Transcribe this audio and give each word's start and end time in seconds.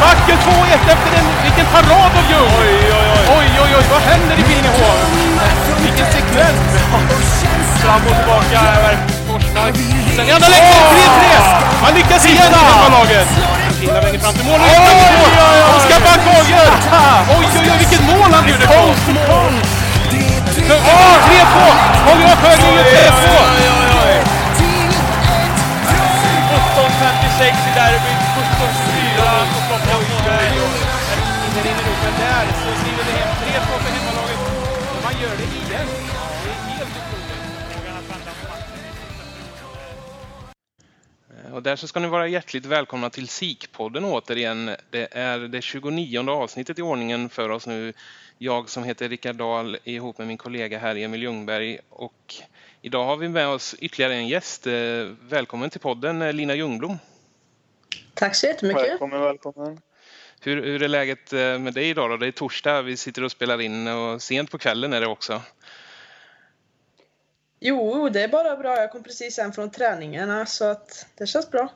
Backen 0.00 0.38
2-1 0.38 0.74
efter 0.94 1.10
en... 1.18 1.26
Vilken 1.44 1.66
parad 1.74 2.12
av 2.18 2.24
Ljung! 2.30 2.50
Oj, 2.60 2.74
oj, 2.98 3.06
oj. 3.14 3.24
Oj, 3.38 3.48
oj, 3.62 3.70
oj! 3.78 3.84
Vad 3.92 4.02
händer 4.10 4.36
i 4.42 4.44
Billingehov? 4.48 4.98
Vilken 5.82 6.06
sekvens! 6.12 6.60
Fram 7.82 8.00
och 8.08 8.16
tillbaka. 8.18 8.60
Forsmark. 9.28 9.74
Sen 10.16 10.28
i 10.28 10.32
andra 10.32 10.48
läget 10.48 10.74
3-3! 11.22 11.26
Man 11.82 11.94
lyckas 11.94 12.26
igen 12.26 12.52
hemmalaget! 12.54 13.28
Finland 13.80 14.04
längre 14.04 14.18
fram 14.18 14.34
till 14.34 14.44
mål. 14.44 14.60
Oj, 14.60 14.68
oj, 14.78 14.94
oj, 15.24 15.36
oj. 15.50 15.60
Oskar 15.76 16.00
Backhagen! 16.06 16.70
Oj, 17.36 17.46
oj, 17.58 17.70
oj! 17.72 17.78
Vilket 17.78 18.02
mål 18.10 18.32
han 18.32 18.48
gjorde 18.48 18.66
på! 18.66 18.80
Åh, 20.70 21.14
3-2! 21.26 21.56
Holger 22.06 22.36
Sjögren 22.42 22.74
gör 22.74 22.84
3-2! 22.84 23.36
17.56 26.74 27.42
i 27.42 27.74
derbyt. 27.74 28.23
17.24 29.44 29.84
på. 30.54 30.66
Det 31.54 31.62
rinner 31.68 31.86
upp, 31.92 32.04
där 32.18 32.46
så 32.46 32.68
skriver 32.80 33.04
hem 33.18 33.30
3-2 33.36 33.78
för 33.84 33.90
hemmalaget. 33.96 34.40
Och 34.96 35.02
man 35.04 35.14
gör 35.22 35.36
det 35.36 35.44
igen. 35.44 35.88
Det 36.44 36.50
är 36.50 36.76
helt 36.76 36.90
otroligt. 36.90 37.34
Och 41.52 41.62
där 41.62 41.76
så 41.76 41.88
ska 41.88 42.00
ni 42.00 42.08
vara 42.08 42.28
hjärtligt 42.28 42.66
välkomna 42.66 43.10
till 43.10 43.28
SIK-podden 43.28 44.04
återigen. 44.04 44.70
Det 44.90 45.08
är 45.10 45.38
det 45.38 45.62
29 45.62 46.30
avsnittet 46.30 46.78
i 46.78 46.82
ordningen 46.82 47.28
för 47.28 47.48
oss 47.48 47.66
nu. 47.66 47.92
Jag 48.38 48.68
som 48.68 48.84
heter 48.84 49.08
Rickard 49.08 49.36
Dahl 49.36 49.76
ihop 49.84 50.18
med 50.18 50.26
min 50.26 50.38
kollega 50.38 50.78
här 50.78 50.96
Emil 50.96 51.22
Ljungberg. 51.22 51.78
Och 51.90 52.34
idag 52.82 53.04
har 53.04 53.16
vi 53.16 53.28
med 53.28 53.48
oss 53.48 53.74
ytterligare 53.78 54.14
en 54.14 54.28
gäst. 54.28 54.66
Eh, 54.66 54.72
välkommen 55.20 55.70
till 55.70 55.80
podden 55.80 56.22
eh, 56.22 56.32
Lina 56.32 56.54
Ljungblom. 56.54 56.98
Tack 58.14 58.34
så 58.34 58.46
jättemycket. 58.46 58.82
Välkommen, 58.82 59.20
välkommen. 59.20 59.80
Hur, 60.40 60.62
hur 60.62 60.82
är 60.82 60.88
läget 60.88 61.32
eh, 61.32 61.58
med 61.58 61.74
dig 61.74 61.88
idag 61.88 62.10
då? 62.10 62.16
Det 62.16 62.26
är 62.26 62.32
torsdag, 62.32 62.82
vi 62.82 62.96
sitter 62.96 63.24
och 63.24 63.30
spelar 63.30 63.60
in 63.60 63.88
och 63.88 64.22
sent 64.22 64.50
på 64.50 64.58
kvällen 64.58 64.92
är 64.92 65.00
det 65.00 65.06
också. 65.06 65.42
Jo, 67.60 68.08
det 68.08 68.22
är 68.22 68.28
bara 68.28 68.56
bra. 68.56 68.76
Jag 68.76 68.92
kom 68.92 69.02
precis 69.02 69.38
hem 69.38 69.52
från 69.52 69.70
träningarna 69.70 70.46
så 70.46 70.64
att 70.64 71.06
det 71.18 71.26
känns 71.26 71.50
bra. 71.50 71.68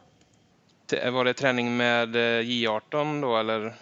Var 1.13 1.25
det 1.25 1.35
träning 1.35 1.77
med 1.77 2.17
eh, 2.17 2.43
J18 2.43 3.23
då 3.23 3.37
eller? 3.37 3.75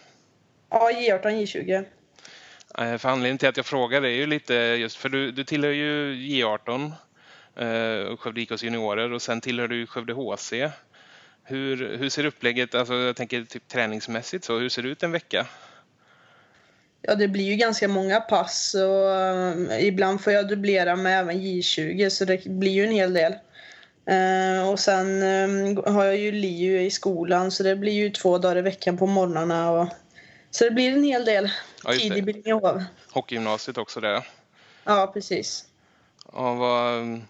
Ja, 0.70 0.90
J18, 0.90 1.22
J20. 1.22 1.84
Eh, 2.78 2.98
För 2.98 3.08
anledningen 3.08 3.38
till 3.38 3.48
att 3.48 3.56
jag 3.56 3.66
frågar 3.66 4.02
är 4.02 4.08
ju 4.08 4.26
lite 4.26 4.54
just 4.54 4.96
för 4.96 5.08
du, 5.08 5.30
du 5.30 5.44
tillhör 5.44 5.70
ju 5.70 6.14
J18 6.14 6.92
eh, 7.56 8.12
och 8.12 8.20
Skövde 8.20 8.40
IKs 8.40 8.62
juniorer 8.62 9.12
och 9.12 9.22
sen 9.22 9.40
tillhör 9.40 9.68
du 9.68 9.86
Skövde 9.86 10.12
HC. 10.12 10.52
Hur, 11.48 11.96
hur 11.96 12.08
ser 12.08 12.24
upplägget, 12.24 12.74
alltså 12.74 12.94
jag 12.94 13.16
tänker 13.16 13.42
typ 13.44 13.68
träningsmässigt 13.68 14.44
så, 14.44 14.58
hur 14.58 14.68
ser 14.68 14.82
det 14.82 14.88
ut 14.88 15.02
en 15.02 15.12
vecka? 15.12 15.46
Ja, 17.02 17.14
det 17.14 17.28
blir 17.28 17.44
ju 17.44 17.56
ganska 17.56 17.88
många 17.88 18.20
pass 18.20 18.74
och 18.74 19.10
eh, 19.10 19.86
ibland 19.86 20.20
får 20.20 20.32
jag 20.32 20.48
dubblera 20.48 20.96
med 20.96 21.20
även 21.20 21.36
J20 21.36 22.08
så 22.08 22.24
det 22.24 22.44
blir 22.44 22.70
ju 22.70 22.84
en 22.84 22.92
hel 22.92 23.12
del. 23.12 23.32
Eh, 24.06 24.70
och 24.70 24.80
sen 24.80 25.22
eh, 25.22 25.92
har 25.92 26.04
jag 26.04 26.16
ju 26.16 26.32
LiU 26.32 26.80
i 26.80 26.90
skolan 26.90 27.50
så 27.50 27.62
det 27.62 27.76
blir 27.76 27.92
ju 27.92 28.10
två 28.10 28.38
dagar 28.38 28.58
i 28.58 28.62
veckan 28.62 28.96
på 28.96 29.06
morgnarna. 29.06 29.70
Och, 29.70 29.88
så 30.50 30.64
det 30.64 30.70
blir 30.70 30.92
en 30.92 31.04
hel 31.04 31.24
del 31.24 31.50
Ja, 31.84 31.92
tid 31.92 32.16
i 32.16 32.22
Billingehov. 32.22 32.84
Hockeygymnasiet 33.10 33.78
också 33.78 34.00
där. 34.00 34.26
Ja, 34.84 35.10
precis. 35.14 35.64
Ja, 36.32 36.54
vad, 36.54 37.20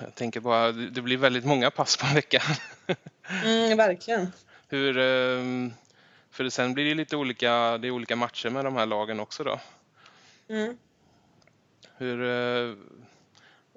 jag 0.00 0.14
tänker 0.14 0.40
bara, 0.40 0.72
det 0.72 1.02
blir 1.02 1.16
väldigt 1.16 1.44
många 1.44 1.70
pass 1.70 1.96
på 1.96 2.06
en 2.06 2.14
vecka. 2.14 2.42
Mm, 3.44 3.76
verkligen. 3.76 4.32
Hur, 4.68 4.98
ehm, 4.98 5.72
för 6.30 6.48
sen 6.48 6.74
blir 6.74 6.84
det 6.84 6.94
lite 6.94 7.16
olika, 7.16 7.78
det 7.78 7.88
är 7.88 7.90
olika 7.90 8.16
matcher 8.16 8.50
med 8.50 8.64
de 8.64 8.76
här 8.76 8.86
lagen 8.86 9.20
också 9.20 9.44
då. 9.44 9.60
Mm. 10.48 10.76
Hur, 11.96 12.22
eh, 12.22 12.74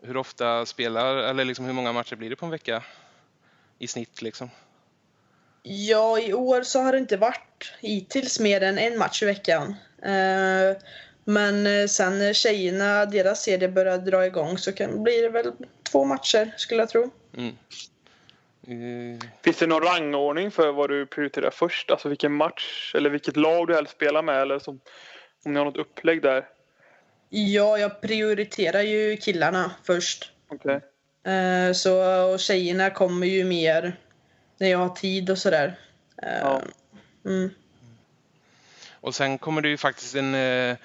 hur 0.02 0.18
ofta 0.18 0.66
spelar, 0.66 1.16
eller 1.16 1.46
liksom 1.46 1.66
hur 1.66 1.74
många 1.74 1.94
matcher 1.94 2.16
blir 2.16 2.30
det 2.30 2.36
på 2.36 2.46
en 2.46 2.52
vecka? 2.52 2.84
I 3.80 3.88
snitt 3.88 4.22
liksom. 4.22 4.50
Ja, 5.64 6.20
i 6.20 6.34
år 6.34 6.64
så 6.64 6.82
har 6.82 6.92
det 6.92 6.98
inte 6.98 7.18
varit 7.18 7.74
hittills 7.80 8.40
mer 8.40 8.62
än 8.62 8.78
en 8.78 8.98
match 8.98 9.24
i 9.24 9.26
veckan. 9.26 9.76
Eh, 11.26 11.34
Men 11.34 11.68
eh, 11.68 11.88
sen 11.88 12.20
när 12.20 12.34
tjejerna, 12.34 13.06
deras 13.06 13.44
serie 13.44 13.70
börjar 13.70 13.98
dra 13.98 14.26
igång 14.26 14.58
så 14.58 14.72
kan, 14.72 15.04
blir 15.04 15.24
det 15.24 15.30
väl 15.30 15.52
två 15.92 16.06
matcher 16.06 16.54
skulle 16.58 16.82
jag 16.82 16.90
tro. 16.90 17.10
Mm. 17.38 17.56
Eh, 18.68 19.20
Finns 19.42 19.58
det 19.58 19.68
någon 19.68 19.84
rangordning 19.84 20.52
för 20.52 20.72
vad 20.72 20.90
du 20.90 21.06
prioriterar 21.06 21.50
först? 21.52 21.92
Alltså 21.92 22.10
vilken 22.10 22.34
match 22.34 22.92
eller 22.96 23.10
vilket 23.10 23.38
lag 23.38 23.68
du 23.68 23.76
helst 23.76 23.92
spelar 23.92 24.22
med? 24.22 24.42
Eller 24.42 24.60
som, 24.60 24.80
om 25.46 25.54
ni 25.54 25.58
har 25.60 25.66
något 25.66 25.78
upplägg 25.78 26.22
där? 26.22 26.46
Ja, 27.30 27.78
jag 27.78 28.02
prioriterar 28.02 28.82
ju 28.82 29.18
killarna 29.18 29.72
först. 29.84 30.32
Eh, 31.24 31.74
Så, 31.74 32.04
och 32.34 32.40
tjejerna 32.40 32.90
kommer 32.90 33.28
ju 33.28 33.44
mer 33.44 33.96
när 34.58 34.68
jag 34.68 34.78
har 34.78 34.90
tid 34.90 35.30
och 35.30 35.38
sådär. 35.38 35.80
Eh, 36.24 36.40
Ja. 36.40 36.62
Mm. 37.26 37.50
Och 38.92 39.16
sen 39.16 39.38
kommer 39.38 39.62
det 39.62 39.70
ju 39.70 39.78
faktiskt 39.78 40.16
en, 40.16 40.36
eh, 40.36 40.76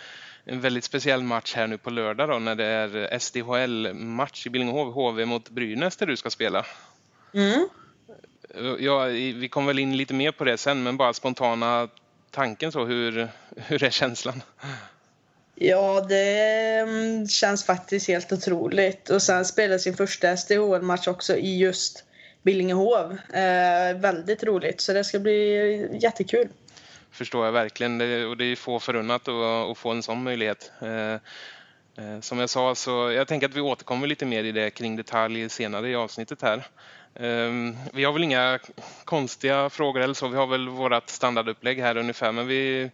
en 0.49 0.61
väldigt 0.61 0.85
speciell 0.85 1.23
match 1.23 1.55
här 1.55 1.67
nu 1.67 1.79
på 1.79 1.91
lördag 1.91 2.29
då 2.29 2.39
när 2.39 2.55
det 2.55 2.65
är 2.65 3.19
SDHL-match 3.19 4.47
i 4.47 4.51
Billingehov, 4.51 4.93
HV 4.93 5.25
mot 5.25 5.51
Brynäs 5.51 5.97
där 5.97 6.07
du 6.07 6.17
ska 6.17 6.31
spela. 6.31 6.67
Mm. 7.35 7.69
Ja, 8.79 9.05
vi 9.05 9.49
kommer 9.49 9.67
väl 9.67 9.79
in 9.79 9.97
lite 9.97 10.15
mer 10.15 10.33
på 10.33 10.45
det 10.45 10.59
sen, 10.59 10.83
men 10.83 10.97
bara 10.97 11.13
spontana 11.13 11.89
tanken 12.31 12.73
så, 12.73 12.85
hur, 12.85 13.29
hur 13.57 13.83
är 13.85 13.91
känslan? 13.91 14.43
Ja, 15.55 16.01
det 16.09 16.79
mm, 16.79 17.29
känns 17.29 17.65
faktiskt 17.65 18.09
helt 18.09 18.33
otroligt. 18.33 19.11
Och 19.11 19.23
sen 19.23 19.45
spela 19.45 19.79
sin 19.79 19.97
första 19.97 20.37
SDHL-match 20.37 21.09
också 21.09 21.37
i 21.37 21.59
just 21.59 22.05
Billingehov. 22.43 23.19
Eh, 23.33 23.97
väldigt 23.97 24.45
roligt, 24.45 24.81
så 24.81 24.93
det 24.93 25.05
ska 25.05 25.19
bli 25.19 25.99
jättekul. 26.03 26.49
Förstår 27.19 27.45
jag 27.45 27.53
verkligen, 27.53 27.99
det, 27.99 28.27
och 28.27 28.37
det 28.37 28.45
är 28.45 28.57
få 28.57 28.81
förunnat 28.81 29.29
att, 29.29 29.71
att 29.71 29.79
få 29.79 29.91
en 29.91 30.03
sån 30.03 30.23
möjlighet. 30.23 30.73
Eh, 30.81 31.13
eh, 32.05 32.21
Som 32.21 32.39
jag 32.39 32.51
sa 32.51 32.75
så 32.75 32.91
jag 32.91 33.29
tänker 33.29 33.49
att 33.49 33.55
vi 33.55 33.61
återkommer 33.61 34.07
lite 34.07 34.27
mer 34.27 34.45
i 34.45 34.53
det 34.53 34.71
kring 34.71 34.97
detaljer 34.97 35.49
senare 35.49 35.91
i 35.91 35.95
avsnittet 35.95 36.43
här. 36.43 36.57
Eh, 37.15 37.75
Vi 37.93 38.05
har 38.05 38.13
väl 38.13 38.25
inga 38.25 38.59
konstiga 39.05 39.71
frågor 39.71 40.01
eller 40.01 40.15
så, 40.15 40.29
vi 40.29 40.37
har 40.37 40.47
väl 40.47 40.69
vårt 40.69 41.09
standardupplägg 41.09 41.81
här 41.81 41.97
ungefär, 41.97 42.33
men 42.33 42.47
vi 42.47 42.91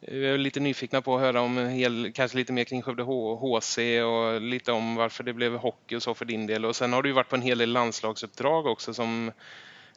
vi 0.00 0.26
är 0.26 0.38
lite 0.38 0.60
nyfikna 0.60 1.02
på 1.02 1.14
att 1.14 1.20
höra 1.20 1.40
om 1.40 1.58
hel, 1.58 2.12
kanske 2.14 2.36
lite 2.36 2.52
mer 2.52 2.64
kring 2.64 2.82
Skövde 2.82 3.02
HC 3.02 3.78
och 4.02 4.40
lite 4.40 4.72
om 4.72 4.94
varför 4.94 5.24
det 5.24 5.32
blev 5.32 5.56
hockey 5.56 5.96
och 5.96 6.02
så 6.02 6.14
för 6.14 6.24
din 6.24 6.46
del. 6.46 6.64
Och 6.64 6.76
sen 6.76 6.92
har 6.92 7.02
du 7.02 7.08
ju 7.08 7.12
varit 7.12 7.28
på 7.28 7.36
en 7.36 7.42
hel 7.42 7.58
del 7.58 7.72
landslagsuppdrag 7.72 8.66
också 8.66 8.94
som 8.94 9.32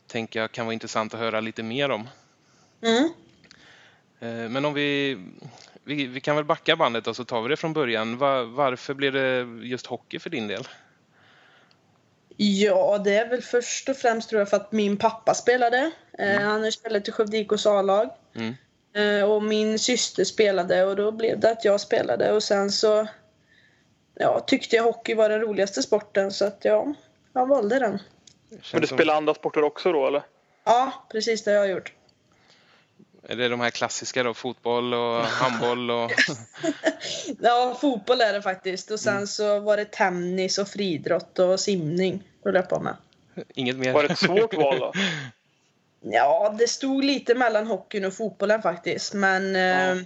tänker 0.07 0.39
jag 0.39 0.51
kan 0.51 0.65
vara 0.65 0.73
intressant 0.73 1.13
att 1.13 1.19
höra 1.19 1.41
lite 1.41 1.63
mer 1.63 1.91
om. 1.91 2.07
Mm. 2.81 3.09
Eh, 4.19 4.27
Men 4.27 4.65
om 4.65 4.73
vi, 4.73 5.17
vi, 5.83 6.07
vi 6.07 6.21
kan 6.21 6.35
väl 6.35 6.45
backa 6.45 6.75
bandet 6.75 7.07
och 7.07 7.15
så 7.15 7.25
tar 7.25 7.41
vi 7.41 7.49
det 7.49 7.57
från 7.57 7.73
början. 7.73 8.17
Va- 8.17 8.43
varför 8.43 8.93
blev 8.93 9.13
det 9.13 9.47
just 9.67 9.85
hockey 9.85 10.19
för 10.19 10.29
din 10.29 10.47
del? 10.47 10.67
Ja, 12.37 12.97
det 12.97 13.15
är 13.15 13.29
väl 13.29 13.41
först 13.41 13.89
och 13.89 13.97
främst 13.97 14.29
tror 14.29 14.39
jag 14.39 14.49
för 14.49 14.57
att 14.57 14.71
min 14.71 14.97
pappa 14.97 15.33
spelade. 15.33 15.91
Eh, 16.19 16.39
han 16.41 16.71
spelade 16.71 17.05
till 17.05 17.13
Skövde 17.13 17.37
IKs 17.37 17.65
A-lag. 17.65 18.09
Mm. 18.35 18.53
Eh, 18.93 19.31
och 19.31 19.43
min 19.43 19.79
syster 19.79 20.23
spelade 20.23 20.85
och 20.85 20.95
då 20.95 21.11
blev 21.11 21.39
det 21.39 21.51
att 21.51 21.65
jag 21.65 21.81
spelade 21.81 22.31
och 22.31 22.43
sen 22.43 22.71
så 22.71 23.07
ja, 24.15 24.39
tyckte 24.39 24.75
jag 24.75 24.83
hockey 24.83 25.13
var 25.13 25.29
den 25.29 25.41
roligaste 25.41 25.83
sporten 25.83 26.31
så 26.31 26.45
att 26.45 26.59
ja, 26.61 26.93
jag 27.33 27.47
valde 27.47 27.79
den. 27.79 27.99
Men 28.71 28.81
du 28.81 28.87
spelar 28.87 29.15
andra 29.15 29.33
sporter 29.33 29.63
också 29.63 29.91
då 29.91 30.07
eller? 30.07 30.23
Ja, 30.63 31.07
precis 31.11 31.43
det 31.43 31.51
har 31.51 31.57
jag 31.57 31.69
gjort. 31.69 31.93
Är 33.29 33.35
det 33.35 33.49
de 33.49 33.59
här 33.59 33.69
klassiska 33.69 34.23
då? 34.23 34.33
Fotboll 34.33 34.93
och 34.93 35.21
handboll 35.25 35.91
och... 35.91 36.11
Ja, 37.39 37.77
fotboll 37.81 38.21
är 38.21 38.33
det 38.33 38.41
faktiskt 38.41 38.91
och 38.91 38.99
sen 38.99 39.27
så 39.27 39.59
var 39.59 39.77
det 39.77 39.85
tennis 39.85 40.57
och 40.57 40.67
friidrott 40.67 41.39
och 41.39 41.59
simning 41.59 42.23
höll 42.43 42.55
jag 42.55 42.69
på 42.69 42.79
med. 42.79 42.95
Inget 43.53 43.75
mer? 43.75 43.93
Var 43.93 44.03
det 44.03 44.13
ett 44.13 44.19
svårt 44.19 44.53
val 44.53 44.79
då? 44.79 44.93
Ja, 46.07 46.55
det 46.59 46.67
stod 46.67 47.03
lite 47.03 47.35
mellan 47.35 47.67
hockeyn 47.67 48.05
och 48.05 48.13
fotbollen 48.13 48.61
faktiskt 48.61 49.13
men 49.13 49.55
eh, 49.55 50.03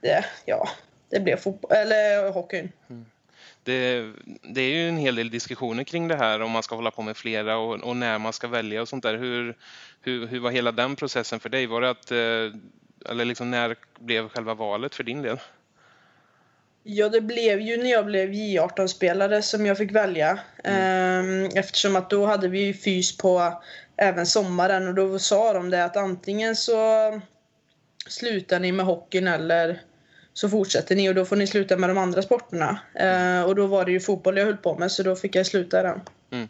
det, 0.00 0.24
ja, 0.44 0.68
det 1.08 1.20
blev 1.20 1.36
fotboll, 1.36 1.72
eller 1.72 2.32
hockeyn. 2.32 2.72
Det, 3.70 4.12
det 4.42 4.60
är 4.60 4.70
ju 4.70 4.88
en 4.88 4.96
hel 4.96 5.14
del 5.14 5.30
diskussioner 5.30 5.84
kring 5.84 6.08
det 6.08 6.16
här 6.16 6.42
om 6.42 6.50
man 6.50 6.62
ska 6.62 6.74
hålla 6.74 6.90
på 6.90 7.02
med 7.02 7.16
flera 7.16 7.56
och, 7.56 7.74
och 7.74 7.96
när 7.96 8.18
man 8.18 8.32
ska 8.32 8.48
välja 8.48 8.82
och 8.82 8.88
sånt 8.88 9.02
där. 9.02 9.18
Hur, 9.18 9.56
hur, 10.00 10.26
hur 10.26 10.40
var 10.40 10.50
hela 10.50 10.72
den 10.72 10.96
processen 10.96 11.40
för 11.40 11.48
dig? 11.48 11.66
Var 11.66 11.80
det 11.80 11.90
att, 11.90 12.10
eh, 12.10 12.60
eller 13.10 13.24
liksom 13.24 13.50
när 13.50 13.76
blev 13.98 14.28
själva 14.28 14.54
valet 14.54 14.94
för 14.94 15.04
din 15.04 15.22
del? 15.22 15.38
Ja, 16.82 17.08
det 17.08 17.20
blev 17.20 17.60
ju 17.60 17.76
när 17.76 17.90
jag 17.90 18.06
blev 18.06 18.32
J18-spelare 18.32 19.42
som 19.42 19.66
jag 19.66 19.78
fick 19.78 19.92
välja. 19.92 20.38
Mm. 20.64 21.50
Eftersom 21.54 21.96
att 21.96 22.10
då 22.10 22.26
hade 22.26 22.48
vi 22.48 22.74
fys 22.74 23.16
på 23.16 23.62
även 23.96 24.26
sommaren 24.26 24.88
och 24.88 24.94
då 24.94 25.18
sa 25.18 25.52
de 25.52 25.70
det 25.70 25.84
att 25.84 25.96
antingen 25.96 26.56
så 26.56 26.76
slutar 28.08 28.60
ni 28.60 28.72
med 28.72 28.86
hockeyn 28.86 29.28
eller 29.28 29.80
så 30.32 30.48
fortsätter 30.48 30.96
ni 30.96 31.10
och 31.10 31.14
då 31.14 31.24
får 31.24 31.36
ni 31.36 31.46
sluta 31.46 31.76
med 31.76 31.90
de 31.90 31.98
andra 31.98 32.22
sporterna. 32.22 32.80
Mm. 32.94 33.44
Och 33.44 33.54
då 33.54 33.66
var 33.66 33.84
det 33.84 33.92
ju 33.92 34.00
fotboll 34.00 34.36
jag 34.36 34.44
höll 34.44 34.56
på 34.56 34.78
med 34.78 34.92
så 34.92 35.02
då 35.02 35.16
fick 35.16 35.34
jag 35.34 35.46
sluta 35.46 35.82
den. 35.82 36.00
Mm. 36.30 36.48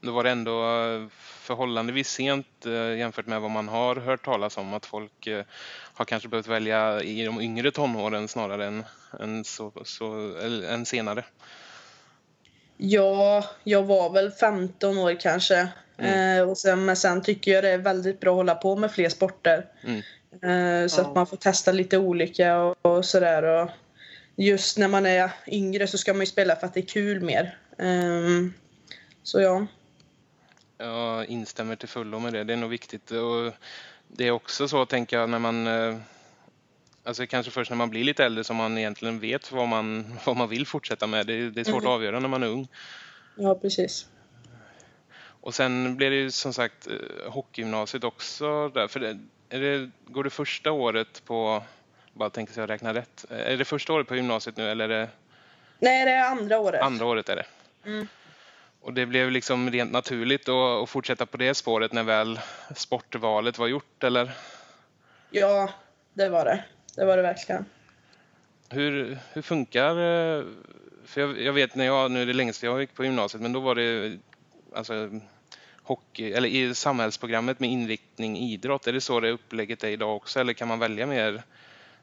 Då 0.00 0.12
var 0.12 0.24
det 0.24 0.30
ändå 0.30 0.62
eh, 0.62 1.06
förhållandevis 1.40 2.08
sent 2.08 2.66
eh, 2.66 2.98
jämfört 2.98 3.26
med 3.26 3.40
vad 3.40 3.50
man 3.50 3.68
har 3.68 3.96
hört 3.96 4.24
talas 4.24 4.56
om 4.56 4.74
att 4.74 4.86
folk 4.86 5.26
eh, 5.26 5.44
har 5.94 6.04
kanske 6.04 6.28
behövt 6.28 6.46
välja 6.46 7.02
i 7.02 7.24
de 7.24 7.40
yngre 7.40 7.70
tonåren 7.70 8.28
snarare 8.28 8.66
än, 8.66 8.84
än, 9.20 9.44
så, 9.44 9.72
så, 9.84 10.36
än 10.68 10.86
senare. 10.86 11.24
Ja, 12.76 13.44
jag 13.64 13.82
var 13.82 14.10
väl 14.10 14.30
15 14.30 14.98
år 14.98 15.20
kanske. 15.20 15.68
Mm. 15.98 16.38
Eh, 16.38 16.48
och 16.48 16.58
sen, 16.58 16.84
men 16.84 16.96
sen 16.96 17.22
tycker 17.22 17.52
jag 17.52 17.64
det 17.64 17.70
är 17.70 17.78
väldigt 17.78 18.20
bra 18.20 18.30
att 18.30 18.36
hålla 18.36 18.54
på 18.54 18.76
med 18.76 18.92
fler 18.92 19.08
sporter. 19.08 19.66
Mm. 19.84 20.02
Eh, 20.32 20.86
så 20.86 21.00
ja. 21.00 21.06
att 21.06 21.14
man 21.14 21.26
får 21.26 21.36
testa 21.36 21.72
lite 21.72 21.98
olika 21.98 22.58
och, 22.58 22.76
och 22.82 23.04
sådär. 23.04 23.42
Och 23.42 23.70
just 24.36 24.78
när 24.78 24.88
man 24.88 25.06
är 25.06 25.30
yngre 25.46 25.86
så 25.86 25.98
ska 25.98 26.12
man 26.12 26.20
ju 26.20 26.26
spela 26.26 26.56
för 26.56 26.66
att 26.66 26.74
det 26.74 26.80
är 26.80 26.86
kul 26.86 27.20
mer. 27.20 27.58
Eh, 27.78 28.50
så 29.22 29.40
ja. 29.40 29.66
Jag 30.78 31.26
instämmer 31.26 31.76
till 31.76 31.88
fullo 31.88 32.18
med 32.18 32.32
det. 32.32 32.44
Det 32.44 32.52
är 32.52 32.56
nog 32.56 32.70
viktigt. 32.70 33.10
Och 33.10 33.52
det 34.08 34.26
är 34.26 34.30
också 34.30 34.68
så, 34.68 34.86
tänker 34.86 35.18
jag, 35.18 35.30
när 35.30 35.38
man... 35.38 35.66
Eh, 35.66 35.96
alltså 37.04 37.26
kanske 37.26 37.52
först 37.52 37.70
när 37.70 37.76
man 37.76 37.90
blir 37.90 38.04
lite 38.04 38.24
äldre 38.24 38.44
som 38.44 38.56
man 38.56 38.78
egentligen 38.78 39.20
vet 39.20 39.52
vad 39.52 39.68
man, 39.68 40.18
vad 40.24 40.36
man 40.36 40.48
vill 40.48 40.66
fortsätta 40.66 41.06
med. 41.06 41.26
Det, 41.26 41.50
det 41.50 41.60
är 41.60 41.64
svårt 41.64 41.82
mm. 41.82 41.86
att 41.86 41.94
avgöra 41.94 42.20
när 42.20 42.28
man 42.28 42.42
är 42.42 42.46
ung. 42.48 42.68
Ja, 43.36 43.54
precis. 43.54 44.06
Och 45.40 45.54
sen 45.54 45.96
blir 45.96 46.10
det 46.10 46.16
ju 46.16 46.30
som 46.30 46.52
sagt 46.52 46.86
eh, 46.86 47.32
hockeygymnasiet 47.32 48.04
också. 48.04 48.68
Där. 48.68 48.88
För 48.88 49.00
det, 49.00 49.18
det, 49.58 49.90
går 50.06 50.24
det 50.24 50.30
första 50.30 50.72
året 50.72 51.22
på... 51.24 51.62
Bara 52.12 52.30
tänker 52.30 52.52
så 52.52 52.60
jag 52.60 52.70
räknar 52.70 52.94
rätt. 52.94 53.24
Är 53.30 53.56
det 53.56 53.64
första 53.64 53.92
året 53.92 54.06
på 54.06 54.16
gymnasiet 54.16 54.56
nu 54.56 54.70
eller 54.70 54.84
är 54.84 54.98
det... 54.98 55.08
Nej, 55.78 56.04
det 56.04 56.10
är 56.10 56.24
andra 56.24 56.58
året. 56.58 56.82
Andra 56.82 57.06
året 57.06 57.28
är 57.28 57.36
det. 57.36 57.46
Mm. 57.84 58.08
Och 58.80 58.92
det 58.92 59.06
blev 59.06 59.30
liksom 59.30 59.70
rent 59.70 59.92
naturligt 59.92 60.48
att, 60.48 60.82
att 60.82 60.90
fortsätta 60.90 61.26
på 61.26 61.36
det 61.36 61.54
spåret 61.54 61.92
när 61.92 62.02
väl 62.02 62.40
sportvalet 62.76 63.58
var 63.58 63.66
gjort, 63.66 64.04
eller? 64.04 64.30
Ja, 65.30 65.70
det 66.14 66.28
var 66.28 66.44
det. 66.44 66.64
Det 66.96 67.04
var 67.04 67.16
det 67.16 67.22
verkligen. 67.22 67.64
Hur, 68.70 69.18
hur 69.32 69.42
funkar... 69.42 69.90
Eh, 69.90 70.44
för 71.04 71.20
jag, 71.20 71.40
jag 71.40 71.52
vet 71.52 71.74
när 71.74 71.84
jag, 71.84 72.10
nu 72.10 72.22
är 72.22 72.26
det 72.26 72.32
länge 72.32 72.52
sedan 72.52 72.70
jag 72.70 72.80
gick 72.80 72.94
på 72.94 73.04
gymnasiet, 73.04 73.42
men 73.42 73.52
då 73.52 73.60
var 73.60 73.74
det 73.74 74.18
alltså 74.74 75.20
hockey, 75.90 76.32
eller 76.32 76.48
i 76.48 76.74
samhällsprogrammet 76.74 77.60
med 77.60 77.70
inriktning 77.70 78.38
idrott. 78.38 78.86
Är 78.86 78.92
det 78.92 79.00
så 79.00 79.20
det 79.20 79.30
upplägget 79.30 79.84
är 79.84 79.88
idag 79.88 80.16
också, 80.16 80.40
eller 80.40 80.52
kan 80.52 80.68
man 80.68 80.78
välja 80.78 81.06
mer 81.06 81.42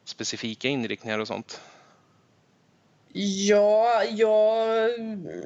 specifika 0.03 0.67
inriktningar 0.67 1.19
och 1.19 1.27
sånt? 1.27 1.61
Ja, 3.47 4.03
jag 4.03 4.89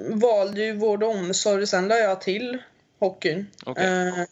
valde 0.09 0.61
ju 0.61 0.73
vård 0.73 1.03
och 1.03 1.09
omsorg 1.09 1.61
och 1.61 1.69
sen 1.69 1.87
la 1.87 1.97
jag 1.97 2.21
till 2.21 2.57
hockeyn. 2.99 3.47
Okay. 3.65 4.07
Uh, 4.07 4.23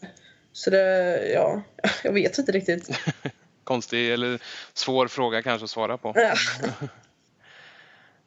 så 0.52 0.70
det, 0.70 1.18
ja, 1.34 1.62
jag 2.04 2.12
vet 2.12 2.38
inte 2.38 2.52
riktigt. 2.52 2.90
Konstig 3.64 4.12
eller 4.12 4.42
svår 4.74 5.08
fråga 5.08 5.42
kanske 5.42 5.64
att 5.64 5.70
svara 5.70 5.98
på. 5.98 6.14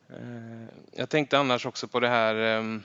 Eh, 0.10 0.68
jag 0.92 1.10
tänkte 1.10 1.38
annars 1.38 1.66
också 1.66 1.88
på 1.88 2.00
det 2.00 2.08
här, 2.08 2.36
ehm, 2.36 2.84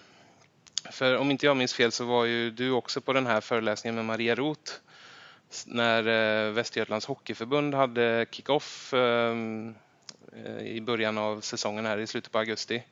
för 0.91 1.17
om 1.17 1.31
inte 1.31 1.47
jag 1.47 1.57
minns 1.57 1.75
fel 1.75 1.93
så 1.93 2.05
var 2.05 2.25
ju 2.25 2.51
du 2.51 2.71
också 2.71 3.01
på 3.01 3.13
den 3.13 3.27
här 3.27 3.41
föreläsningen 3.41 3.95
med 3.95 4.05
Maria 4.05 4.35
Roth 4.35 4.73
när 5.67 5.99
eh, 5.99 6.53
Västergötlands 6.53 7.07
Hockeyförbund 7.07 7.75
hade 7.75 8.27
kick-off 8.31 8.95
ehm, 8.95 9.75
Eh, 10.45 10.67
i 10.67 10.81
början 10.81 11.19
av 11.19 11.41
säsongen 11.41 11.87
här 11.87 11.99
i 11.99 12.07
slutet 12.07 12.33
på 12.33 12.39
augusti. 12.39 12.83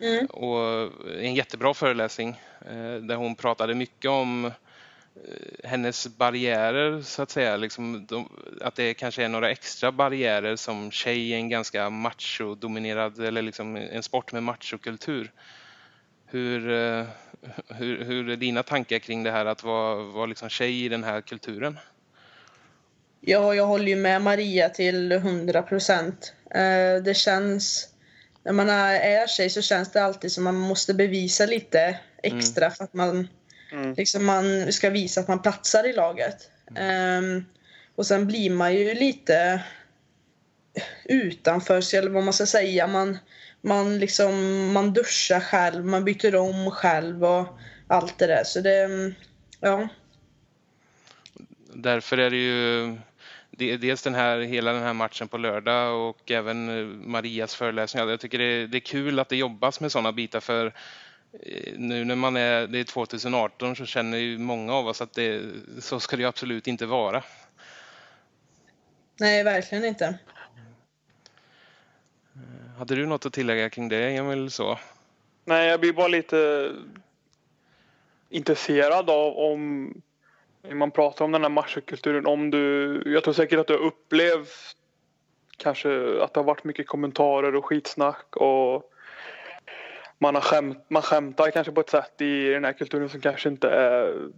Mm. 0.00 0.26
Och 0.26 0.90
en 1.20 1.34
jättebra 1.34 1.74
föreläsning 1.74 2.40
eh, 2.60 2.94
där 2.94 3.14
hon 3.14 3.34
pratade 3.34 3.74
mycket 3.74 4.10
om 4.10 4.52
hennes 5.64 6.06
barriärer 6.06 7.02
så 7.02 7.22
att 7.22 7.30
säga. 7.30 7.56
Liksom 7.56 8.06
de, 8.06 8.28
att 8.60 8.74
det 8.74 8.94
kanske 8.94 9.24
är 9.24 9.28
några 9.28 9.50
extra 9.50 9.92
barriärer 9.92 10.56
som 10.56 10.90
tjej 10.90 11.30
i 11.30 11.34
en 11.34 11.48
ganska 11.48 11.90
macho-dominerad 11.90 13.20
eller 13.20 13.42
liksom 13.42 13.76
en 13.76 14.02
sport 14.02 14.32
med 14.32 14.42
machokultur. 14.42 15.32
Hur, 16.36 16.60
hur, 17.74 18.04
hur 18.04 18.30
är 18.30 18.36
dina 18.36 18.62
tankar 18.62 18.98
kring 18.98 19.22
det 19.22 19.30
här 19.30 19.46
att 19.46 19.62
vara, 19.62 20.02
vara 20.02 20.26
liksom 20.26 20.48
tjej 20.48 20.84
i 20.84 20.88
den 20.88 21.04
här 21.04 21.20
kulturen? 21.20 21.78
Ja, 23.20 23.54
jag 23.54 23.66
håller 23.66 23.86
ju 23.86 23.96
med 23.96 24.22
Maria 24.22 24.68
till 24.68 25.12
100 25.12 25.62
procent. 25.62 26.32
Eh, 26.50 27.02
det 27.04 27.16
känns... 27.16 27.88
När 28.42 28.52
man 28.52 28.68
är 28.68 29.26
tjej 29.26 29.50
så 29.50 29.62
känns 29.62 29.92
det 29.92 30.04
alltid 30.04 30.32
som 30.32 30.44
man 30.44 30.54
måste 30.54 30.94
bevisa 30.94 31.46
lite 31.46 31.98
extra 32.22 32.66
mm. 32.66 32.76
för 32.76 32.84
att 32.84 32.94
man, 32.94 33.28
mm. 33.72 33.94
liksom 33.94 34.24
man 34.24 34.72
ska 34.72 34.90
visa 34.90 35.20
att 35.20 35.28
man 35.28 35.42
platsar 35.42 35.86
i 35.86 35.92
laget. 35.92 36.50
Mm. 36.76 37.44
och 37.94 38.06
sen 38.06 38.26
blir 38.26 38.50
man 38.50 38.74
ju 38.74 38.94
lite 38.94 39.62
utanför 41.04 41.80
sig, 41.80 41.98
eller 41.98 42.10
vad 42.10 42.24
man 42.24 42.32
ska 42.32 42.46
säga. 42.46 42.86
Man, 42.86 43.18
man, 43.60 43.98
liksom, 43.98 44.32
man 44.72 44.92
duschar 44.92 45.40
själv, 45.40 45.84
man 45.84 46.04
byter 46.04 46.36
om 46.36 46.70
själv 46.70 47.24
och 47.24 47.58
allt 47.88 48.18
det 48.18 48.26
där. 48.26 48.44
Så 48.44 48.60
det, 48.60 49.12
ja. 49.60 49.88
Därför 51.74 52.18
är 52.18 52.30
det 52.30 52.36
ju 52.36 52.96
dels 53.56 54.02
den 54.02 54.14
här, 54.14 54.38
hela 54.38 54.72
den 54.72 54.82
här 54.82 54.92
matchen 54.92 55.28
på 55.28 55.38
lördag 55.38 56.08
och 56.08 56.30
även 56.30 56.78
eh, 56.78 56.86
Marias 56.86 57.54
föreläsningar. 57.54 58.08
Jag 58.08 58.20
tycker 58.20 58.38
det 58.38 58.44
är, 58.44 58.66
det 58.66 58.78
är 58.78 58.80
kul 58.80 59.18
att 59.18 59.28
det 59.28 59.36
jobbas 59.36 59.80
med 59.80 59.92
sådana 59.92 60.12
bitar 60.12 60.40
för 60.40 60.66
eh, 61.42 61.72
nu 61.76 62.04
när 62.04 62.16
man 62.16 62.36
är, 62.36 62.66
det 62.66 62.78
är 62.78 62.84
2018 62.84 63.76
så 63.76 63.86
känner 63.86 64.18
ju 64.18 64.38
många 64.38 64.74
av 64.74 64.88
oss 64.88 65.00
att 65.00 65.14
det, 65.14 65.42
så 65.78 66.00
ska 66.00 66.16
det 66.16 66.24
absolut 66.24 66.66
inte 66.66 66.86
vara. 66.86 67.22
Nej, 69.20 69.42
verkligen 69.42 69.84
inte. 69.84 70.18
Eh, 72.36 72.78
hade 72.78 72.94
du 72.94 73.06
något 73.06 73.26
att 73.26 73.32
tillägga 73.32 73.70
kring 73.70 73.88
det, 73.88 74.16
Emil? 74.16 74.50
Så? 74.50 74.78
Nej, 75.44 75.68
jag 75.68 75.80
blir 75.80 75.92
bara 75.92 76.08
lite 76.08 76.72
intresserad 78.28 79.10
av 79.10 79.36
om 79.38 79.92
man 80.72 80.90
pratar 80.90 81.24
om 81.24 81.32
den 81.32 81.42
här 81.42 81.48
machokulturen, 81.48 82.26
om 82.26 82.50
du, 82.50 83.02
jag 83.06 83.24
tror 83.24 83.34
säkert 83.34 83.58
att 83.58 83.66
du 83.66 83.72
har 83.72 83.80
upplevt 83.80 84.76
kanske 85.56 86.22
att 86.22 86.34
det 86.34 86.40
har 86.40 86.44
varit 86.44 86.64
mycket 86.64 86.86
kommentarer 86.86 87.54
och 87.54 87.64
skitsnack 87.64 88.36
och 88.36 88.92
man, 90.18 90.34
har 90.34 90.42
skämt, 90.42 90.84
man 90.88 91.02
skämtar 91.02 91.50
kanske 91.50 91.72
på 91.72 91.80
ett 91.80 91.90
sätt 91.90 92.20
i 92.20 92.48
den 92.48 92.64
här 92.64 92.72
kulturen 92.72 93.08
som 93.08 93.20
kanske 93.20 93.48
inte 93.48 93.68
är 93.68 94.28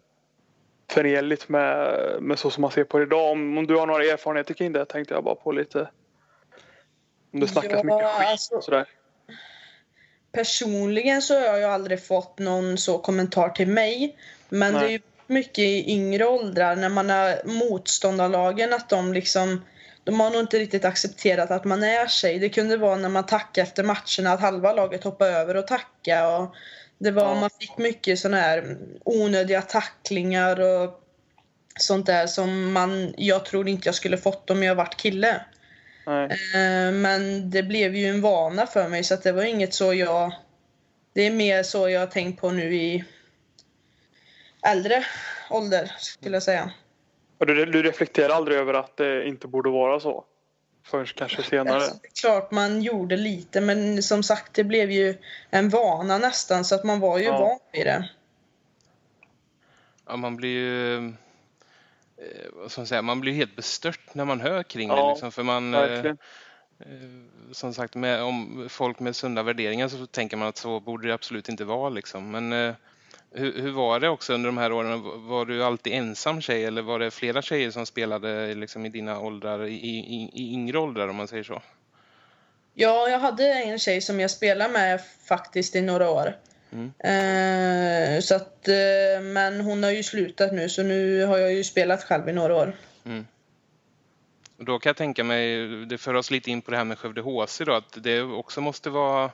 förenligt 0.91 1.49
med, 1.49 1.99
med 2.21 2.39
så 2.39 2.51
som 2.51 2.63
man 2.63 2.71
ser 2.71 2.85
på 2.85 2.99
det 2.99 3.05
idag. 3.05 3.33
Om, 3.33 3.59
om 3.59 3.67
du 3.67 3.77
har 3.77 3.87
några 3.87 4.05
erfarenheter 4.05 4.55
kring 4.55 4.73
det 4.73 4.85
tänkte 4.85 5.15
jag 5.15 5.25
bara 5.25 5.35
på 5.35 5.53
lite. 5.53 5.89
Om 7.33 7.41
det 7.41 7.49
snackas 7.49 7.73
ja, 7.73 7.83
mycket 7.83 8.11
skit 8.11 8.29
alltså, 8.29 8.61
sådär. 8.61 8.87
Personligen 10.33 11.23
så 11.23 11.35
har 11.35 11.41
jag 11.41 11.59
ju 11.59 11.65
aldrig 11.65 12.07
fått 12.07 12.39
någon 12.39 12.79
så 12.79 12.99
kommentar 12.99 13.49
till 13.49 13.69
mig. 13.69 14.17
Men 14.49 14.73
Nej. 14.73 14.83
det 14.83 14.89
är 14.89 14.91
ju 14.91 15.01
mycket 15.27 15.59
i 15.59 15.93
yngre 15.93 16.27
åldrar 16.27 16.77
när 16.77 16.89
man 16.89 17.11
har 17.11 17.41
motståndarlagen 17.45 18.73
att 18.73 18.89
de 18.89 19.13
liksom 19.13 19.61
de 20.05 20.21
har 20.21 20.31
nog 20.31 20.41
inte 20.41 20.59
riktigt 20.59 20.85
accepterat 20.85 21.51
att 21.51 21.65
man 21.65 21.83
är 21.83 22.07
tjej. 22.07 22.39
Det 22.39 22.49
kunde 22.49 22.77
vara 22.77 22.97
när 22.97 23.09
man 23.09 23.27
tackade 23.27 23.67
efter 23.67 23.83
matcherna 23.85 24.33
att 24.33 24.41
halva 24.41 24.73
laget 24.73 25.05
hoppade 25.05 25.31
över 25.31 25.57
och 25.57 25.67
tackade. 25.67 26.37
Och 26.37 26.55
det 26.99 27.11
var, 27.11 27.35
Man 27.35 27.51
fick 27.61 27.79
mycket 27.79 28.19
sådana 28.19 28.41
här 28.41 28.77
onödiga 29.05 29.63
tacklingar 29.63 30.61
och 30.61 31.01
sånt 31.81 32.07
där 32.07 32.27
som 32.27 32.73
man, 32.73 33.15
jag 33.17 33.45
tror 33.45 33.69
inte 33.69 33.89
jag 33.89 33.95
skulle 33.95 34.19
fått 34.19 34.51
om 34.51 34.63
jag 34.63 34.75
varit 34.75 34.97
kille. 34.97 35.41
Eh, 36.09 36.93
men 36.93 37.51
det 37.51 37.63
blev 37.63 37.97
ju 37.97 38.07
en 38.07 38.21
vana 38.21 38.67
för 38.67 38.89
mig 38.89 39.05
så 39.05 39.15
att 39.15 39.23
det 39.23 39.33
var 39.33 39.43
inget 39.43 39.75
så 39.75 39.95
jag... 39.95 40.33
Det 41.13 41.27
är 41.27 41.31
mer 41.31 41.63
så 41.63 41.89
jag 41.89 42.01
har 42.01 42.07
tänkt 42.07 42.41
på 42.41 42.51
nu 42.51 42.75
i 42.75 43.05
äldre 44.67 45.05
ålder 45.51 45.93
skulle 45.99 46.37
jag 46.37 46.43
säga. 46.43 46.71
Och 47.39 47.47
du, 47.47 47.67
du 47.67 47.83
reflekterar 47.83 48.29
aldrig 48.29 48.59
över 48.59 48.75
att 48.75 48.97
det 48.97 49.29
inte 49.29 49.49
borde 49.49 49.71
vara 49.71 50.01
så? 50.01 50.25
Förrän 50.87 51.07
kanske 51.07 51.43
senare? 51.43 51.75
Alltså, 51.75 51.95
det 52.03 52.09
är 52.09 52.21
klart 52.21 52.51
man 52.51 52.83
gjorde 52.83 53.17
lite 53.17 53.61
men 53.61 54.03
som 54.03 54.23
sagt 54.23 54.55
det 54.55 54.65
blev 54.65 54.91
ju 54.91 55.17
en 55.51 55.69
vana 55.69 56.19
nästan 56.19 56.65
så 56.65 56.75
att 56.75 56.85
man 56.85 57.01
var 57.01 57.19
ju 57.19 57.25
ja. 57.25 57.39
van 57.39 57.59
vid 57.73 57.87
det. 57.87 58.09
Ja 60.07 60.17
man 60.17 60.37
blir 60.37 60.51
ju 60.51 61.13
eh, 62.69 62.79
vad 62.79 62.87
ska 62.87 63.03
man, 63.03 63.21
blir 63.21 63.33
helt 63.33 63.57
bestört 63.57 64.15
när 64.15 64.25
man 64.25 64.41
hör 64.41 64.63
kring 64.63 64.89
ja, 64.89 65.05
det. 65.05 65.11
Liksom, 65.11 65.33
för 65.33 65.43
man, 65.43 65.75
eh, 65.75 66.15
som 67.53 67.75
sagt, 67.75 67.95
med, 67.95 68.23
om 68.23 68.67
folk 68.71 69.01
med 69.01 69.17
sunda 69.17 69.43
värderingar 69.43 69.89
så 69.89 70.07
tänker 70.07 70.37
man 70.37 70.49
att 70.49 70.57
så 70.57 70.81
borde 70.81 71.09
det 71.09 71.15
absolut 71.15 71.49
inte 71.49 71.65
vara. 71.65 71.89
Liksom. 71.89 72.31
Men 72.31 72.53
eh, 72.53 72.75
hur, 73.31 73.63
hur, 73.63 73.71
var 73.71 74.01
det 74.01 74.09
också 74.09 74.35
under 74.35 74.49
de 74.49 74.59
här 74.59 74.73
åren? 74.73 75.03
Var 75.29 75.45
du 75.45 75.65
alltid 75.65 75.93
ensam 75.93 76.41
tjej 76.41 76.65
eller 76.65 76.83
var 76.83 76.99
det 76.99 77.11
flera 77.11 77.43
tjejer 77.43 77.71
som 77.71 77.87
spelade 77.87 78.55
liksom, 78.55 78.87
i 78.87 78.89
dina 78.89 79.21
åldrar, 79.21 79.67
i, 79.67 79.75
i, 79.75 80.31
i 80.33 80.53
yngre 80.53 80.79
åldrar 80.79 81.09
om 81.09 81.17
man 81.17 81.29
säger 81.29 81.45
så? 81.45 81.63
Ja, 82.75 83.09
jag 83.09 83.19
hade 83.19 83.53
en 83.53 83.79
tjej 83.79 84.01
som 84.01 84.21
jag 84.21 84.31
spelade 84.31 84.73
med 84.73 85.01
faktiskt 85.29 85.77
i 85.77 85.81
några 85.81 86.11
år. 86.11 86.35
Mm. 86.73 86.93
Eh, 86.99 88.21
så 88.21 88.35
att, 88.35 88.69
eh, 88.69 89.23
men 89.23 89.61
hon 89.61 89.83
har 89.83 89.91
ju 89.91 90.03
slutat 90.03 90.53
nu 90.53 90.69
så 90.69 90.83
nu 90.83 91.25
har 91.25 91.39
jag 91.39 91.53
ju 91.53 91.65
spelat 91.65 92.05
själv 92.05 92.29
i 92.29 92.33
några 92.33 92.55
år. 92.55 92.73
Mm. 93.05 93.27
Och 94.59 94.65
då 94.65 94.79
kan 94.79 94.91
jag 94.91 94.97
tänka 94.97 95.25
mig, 95.25 95.67
det 95.87 95.99
för 95.99 96.15
oss 96.15 96.31
lite 96.31 96.51
in 96.51 96.63
på 96.63 96.71
det 96.71 96.77
här 96.77 96.85
med 96.85 96.99
Skövde 96.99 97.21
HC 97.21 97.59
då, 97.59 97.73
att 97.73 98.03
det 98.03 98.23
också 98.23 98.61
måste 98.61 98.91
vara 98.91 99.25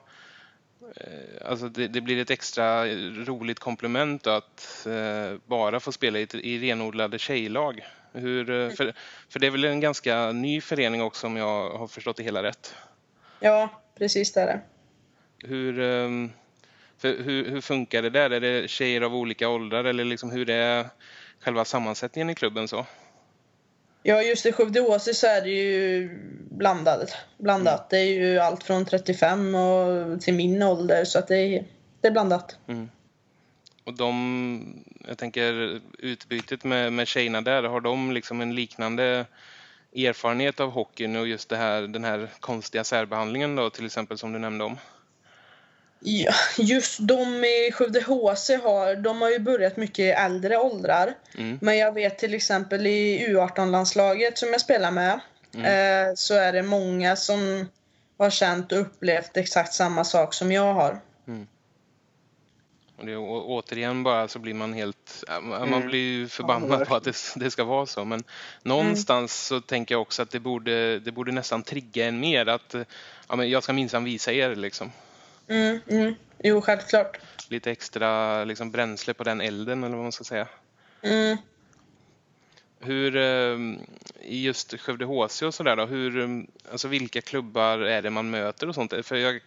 eh, 0.97 1.51
Alltså 1.51 1.69
det, 1.69 1.89
det, 1.89 2.01
blir 2.01 2.23
ett 2.23 2.31
extra 2.31 2.87
roligt 3.25 3.59
komplement 3.59 4.27
att 4.27 4.87
eh, 4.87 5.39
bara 5.47 5.81
få 5.81 5.93
spela 5.93 6.19
i, 6.19 6.29
i 6.33 6.59
renodlade 6.59 7.19
tjejlag. 7.19 7.85
Hur, 8.13 8.51
eh, 8.51 8.71
för, 8.71 8.95
för 9.29 9.41
det 9.41 9.47
är 9.47 9.51
väl 9.51 9.65
en 9.65 9.81
ganska 9.81 10.33
ny 10.33 10.61
förening 10.61 11.03
också 11.03 11.27
om 11.27 11.37
jag 11.37 11.71
har 11.71 11.87
förstått 11.87 12.17
det 12.17 12.23
hela 12.23 12.43
rätt? 12.43 12.75
Ja, 13.41 13.83
precis 13.99 14.33
det 14.33 14.41
är 14.41 14.47
det. 14.47 14.61
Hur, 15.49 15.81
ehm, 17.05 17.25
hur, 17.25 17.51
hur 17.51 17.61
funkar 17.61 18.03
det 18.03 18.11
där? 18.11 18.31
Är 18.31 18.41
det 18.41 18.71
tjejer 18.71 19.01
av 19.01 19.15
olika 19.15 19.49
åldrar 19.49 19.85
eller 19.85 20.05
liksom 20.05 20.31
hur 20.31 20.51
är 20.51 20.87
själva 21.41 21.65
sammansättningen 21.65 22.31
i 22.31 22.35
klubben 22.35 22.69
så? 22.69 22.87
Ja, 24.03 24.23
just 24.23 24.47
i 24.47 24.53
Skövde 24.53 24.81
HC 24.81 25.09
så 25.15 25.27
är 25.27 25.41
det 25.41 25.51
ju 25.51 26.09
blandat. 26.51 27.17
blandat. 27.39 27.93
Mm. 27.93 28.05
Det 28.07 28.11
är 28.11 28.21
ju 28.21 28.39
allt 28.39 28.65
från 28.65 28.85
35 28.85 29.55
och 29.55 30.21
till 30.21 30.35
min 30.35 30.63
ålder 30.63 31.05
så 31.05 31.19
att 31.19 31.29
det 31.29 31.37
är, 31.37 31.65
det 32.01 32.09
är 32.09 32.13
blandat. 32.13 32.59
Mm. 32.67 32.89
Och 33.85 33.95
de, 33.95 34.85
jag 35.09 35.19
tänker 35.19 35.81
utbytet 35.99 36.65
med, 36.65 36.93
med 36.93 37.09
tjejerna 37.09 37.41
där, 37.41 37.63
har 37.63 37.81
de 37.81 38.13
liksom 38.13 38.41
en 38.41 38.55
liknande 38.55 39.27
erfarenhet 39.97 40.61
av 40.61 40.71
hockeyn 40.71 41.17
och 41.17 41.29
just 41.29 41.49
det 41.49 41.57
här, 41.57 41.83
den 41.83 42.05
här 42.05 42.29
konstiga 42.41 42.85
särbehandlingen 42.85 43.57
då 43.57 43.71
till 43.71 43.87
exempel 43.87 44.19
som 44.19 44.33
du 44.33 44.39
nämnde 44.39 44.65
om? 44.65 44.79
Ja, 46.01 46.33
just 46.59 46.99
de 47.01 47.45
i 47.45 47.73
Skövde 47.73 48.01
HC 48.01 48.51
har, 48.63 48.97
de 48.97 49.23
har 49.23 49.31
ju 49.31 49.39
börjat 49.39 49.77
mycket 49.77 49.99
i 49.99 50.09
äldre 50.11 50.59
åldrar. 50.59 51.15
Mm. 51.39 51.59
Men 51.63 51.79
jag 51.79 51.93
vet 51.93 52.19
till 52.19 52.35
exempel 52.35 52.87
i 52.87 53.27
U18-landslaget 53.29 54.39
som 54.39 54.49
jag 54.49 54.61
spelar 54.61 54.91
med 54.91 55.21
mm. 55.55 55.65
eh, 55.65 56.15
så 56.15 56.35
är 56.35 56.53
det 56.53 56.63
många 56.63 57.17
som 57.17 57.69
har 58.19 58.31
känt 58.31 58.73
och 58.73 58.81
upplevt 58.81 59.37
exakt 59.37 59.75
samma 59.75 60.05
sak 60.05 60.35
som 60.35 60.53
jag 60.53 60.75
har. 60.75 61.01
Mm. 61.29 61.47
Och 62.97 63.07
det, 63.07 63.17
och 63.17 63.51
återigen 63.51 64.03
bara 64.03 64.29
så 64.29 64.39
blir 64.39 64.55
man 64.55 64.73
helt, 64.73 65.25
man 65.43 65.63
mm. 65.63 65.87
blir 65.87 66.27
förbannad 66.27 66.81
ja, 66.81 66.85
på 66.85 66.95
att 66.95 67.05
det, 67.05 67.17
det, 67.37 67.51
ska 67.51 67.65
vara 67.65 67.87
så. 67.87 68.05
Men 68.05 68.25
någonstans 68.63 69.51
mm. 69.51 69.63
så 69.63 69.67
tänker 69.67 69.95
jag 69.95 70.03
också 70.03 70.23
att 70.23 70.31
det 70.31 70.41
borde, 70.41 70.99
det 70.99 71.13
borde 71.13 71.33
nästan 71.33 71.63
trigga 71.63 72.07
en 72.07 72.21
mer 72.21 72.47
att 72.47 72.75
ja, 73.29 73.37
men 73.37 73.51
jag 73.51 73.63
ska 73.63 73.73
minsann 73.73 74.05
visa 74.05 74.33
er 74.33 74.55
liksom. 74.55 74.93
Mm, 75.49 75.81
mm. 75.89 76.15
Jo, 76.43 76.61
självklart. 76.61 77.19
Lite 77.49 77.71
extra 77.71 78.45
liksom, 78.45 78.71
bränsle 78.71 79.15
på 79.15 79.25
den 79.25 79.41
elden 79.41 79.85
eller 79.85 79.97
vad 79.97 80.05
man 80.05 80.13
ska 80.13 80.25
säga. 80.25 80.49
Mm. 81.03 81.37
Hur, 82.81 83.17
eh, 83.17 83.59
i 84.21 84.43
just 84.43 84.81
Skövde 84.81 85.05
HC 85.05 85.43
och 85.43 85.55
sådär 85.55 85.77
då, 85.77 85.87
hur, 85.87 86.21
eh, 86.21 86.29
alltså 86.73 86.89
vilka 86.89 87.21
klubbar 87.21 87.79
är 87.79 88.03
det 88.03 88.11
man 88.11 88.31
möter 88.31 88.69
och 88.69 88.75
sånt? 88.75 88.95
För 89.03 89.17
jag 89.17 89.41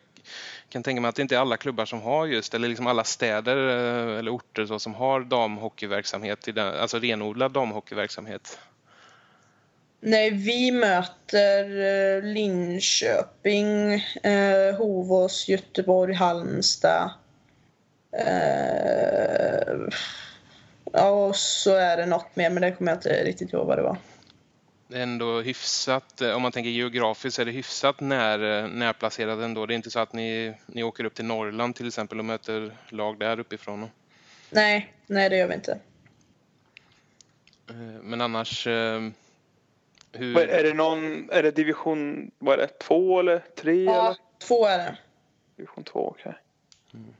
kan 0.69 0.83
tänka 0.83 1.01
mig 1.01 1.09
att 1.09 1.15
det 1.15 1.21
inte 1.21 1.35
är 1.35 1.39
alla 1.39 1.57
klubbar 1.57 1.85
som 1.85 2.01
har 2.01 2.25
just, 2.25 2.53
eller 2.53 2.67
liksom 2.67 2.87
alla 2.87 3.03
städer 3.03 3.57
eh, 3.57 4.19
eller 4.19 4.35
orter 4.35 4.65
så, 4.65 4.79
som 4.79 4.95
har 4.95 5.21
damhockeyverksamhet, 5.21 6.57
alltså 6.57 6.99
renodlad 6.99 7.51
damhockeyverksamhet. 7.51 8.59
Nej, 10.07 10.31
vi 10.31 10.71
möter 10.71 11.63
eh, 11.63 12.23
Linköping, 12.23 13.93
eh, 14.23 14.75
Hovås, 14.77 15.47
Göteborg, 15.47 16.13
Halmstad. 16.13 17.11
Eh, 18.11 19.77
och 21.01 21.35
så 21.35 21.75
är 21.75 21.97
det 21.97 22.05
något 22.05 22.35
mer, 22.35 22.49
men 22.49 22.61
det 22.61 22.71
kommer 22.71 22.91
jag 22.91 22.97
inte 22.97 23.23
riktigt 23.23 23.53
ihåg 23.53 23.67
vad 23.67 23.77
det 23.77 23.81
var. 23.81 23.97
Det 24.87 24.97
är 24.97 25.03
ändå 25.03 25.41
hyfsat, 25.41 26.21
om 26.21 26.41
man 26.41 26.51
tänker 26.51 26.69
geografiskt, 26.69 27.39
är 27.39 27.45
det 27.45 27.51
hyfsat 27.51 27.99
när, 27.99 28.67
närplacerat 28.67 29.39
ändå. 29.39 29.65
Det 29.65 29.73
är 29.73 29.75
inte 29.75 29.91
så 29.91 29.99
att 29.99 30.13
ni, 30.13 30.53
ni 30.65 30.83
åker 30.83 31.03
upp 31.03 31.13
till 31.13 31.25
Norrland 31.25 31.75
till 31.75 31.87
exempel 31.87 32.19
och 32.19 32.25
möter 32.25 32.77
lag 32.89 33.19
där 33.19 33.39
uppifrån? 33.39 33.89
Nej, 34.49 34.93
nej 35.07 35.29
det 35.29 35.37
gör 35.37 35.47
vi 35.47 35.53
inte. 35.53 35.79
Men 38.01 38.21
annars 38.21 38.67
hur... 40.17 40.37
Är 40.37 40.63
det 40.63 40.73
någon, 40.73 41.29
är 41.29 41.43
det 41.43 41.51
division, 41.51 42.31
vad 42.39 42.53
är 42.53 42.57
det, 42.57 42.79
två 42.79 43.19
eller 43.19 43.43
tre? 43.55 43.83
Ja, 43.83 44.05
eller? 44.05 44.17
två 44.39 44.65
är 44.65 44.77
det. 44.77 44.97
Division 45.55 45.83
två, 45.83 46.07
okej. 46.07 46.21
Okay. 46.21 46.33
Mm. 46.93 47.13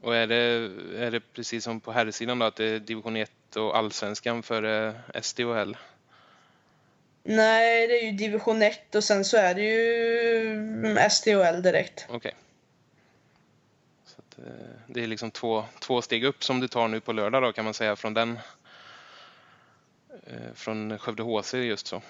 Och 0.00 0.16
är 0.16 0.26
det, 0.26 0.70
är 0.98 1.10
det 1.10 1.20
precis 1.20 1.64
som 1.64 1.80
på 1.80 1.92
herrsidan 1.92 2.38
då, 2.38 2.46
att 2.46 2.56
det 2.56 2.64
är 2.64 2.78
division 2.78 3.16
1 3.16 3.56
och 3.56 3.76
allsvenskan 3.76 4.42
för 4.42 4.94
SDHL? 5.22 5.76
Nej, 7.22 7.86
det 7.86 8.00
är 8.00 8.04
ju 8.04 8.12
division 8.12 8.62
1 8.62 8.94
och 8.94 9.04
sen 9.04 9.24
så 9.24 9.36
är 9.36 9.54
det 9.54 9.62
ju 9.62 11.08
SDHL 11.10 11.62
direkt. 11.62 12.06
Okej. 12.08 12.16
Okay. 12.16 12.32
Så 14.04 14.16
att, 14.18 14.38
det 14.86 15.02
är 15.02 15.06
liksom 15.06 15.30
två, 15.30 15.64
två 15.80 16.02
steg 16.02 16.24
upp 16.24 16.44
som 16.44 16.60
du 16.60 16.68
tar 16.68 16.88
nu 16.88 17.00
på 17.00 17.12
lördag 17.12 17.42
då 17.42 17.52
kan 17.52 17.64
man 17.64 17.74
säga 17.74 17.96
från 17.96 18.14
den 18.14 18.38
Eh, 18.38 18.65
från 20.54 20.98
Skövde 20.98 21.22
HC 21.22 21.54
just 21.54 21.86
så. 21.86 22.02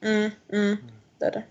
Mm, 0.00 0.30
mm, 0.52 0.76
det 1.18 1.26
är 1.26 1.30
det. 1.30 1.42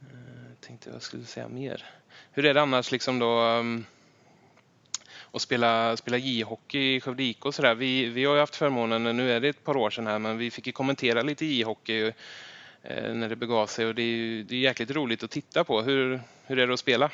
Jag 0.00 0.10
eh, 0.10 0.54
tänkte 0.60 0.88
vad 0.88 0.94
jag 0.94 1.02
skulle 1.02 1.24
säga 1.24 1.48
mer. 1.48 1.84
Hur 2.32 2.44
är 2.44 2.54
det 2.54 2.62
annars 2.62 2.92
liksom 2.92 3.18
då 3.18 3.40
um, 3.40 3.84
att 5.32 5.42
spela, 5.42 5.96
spela 5.96 6.16
J-hockey 6.16 6.96
i 6.96 7.00
Skövde 7.00 7.22
IK 7.22 7.44
och 7.44 7.54
sådär? 7.54 7.74
Vi, 7.74 8.04
vi 8.04 8.24
har 8.24 8.34
ju 8.34 8.40
haft 8.40 8.56
förmånen, 8.56 9.16
nu 9.16 9.32
är 9.32 9.40
det 9.40 9.48
ett 9.48 9.64
par 9.64 9.76
år 9.76 9.90
sedan 9.90 10.06
här, 10.06 10.18
men 10.18 10.38
vi 10.38 10.50
fick 10.50 10.66
ju 10.66 10.72
kommentera 10.72 11.22
lite 11.22 11.46
J-hockey 11.46 12.12
eh, 12.82 13.14
när 13.14 13.28
det 13.28 13.36
begav 13.36 13.66
sig 13.66 13.86
och 13.86 13.94
det 13.94 14.02
är, 14.02 14.44
det 14.44 14.54
är 14.54 14.60
jäkligt 14.60 14.90
roligt 14.90 15.22
att 15.22 15.30
titta 15.30 15.64
på. 15.64 15.82
Hur, 15.82 16.20
hur 16.46 16.58
är 16.58 16.66
det 16.66 16.74
att 16.74 16.80
spela? 16.80 17.10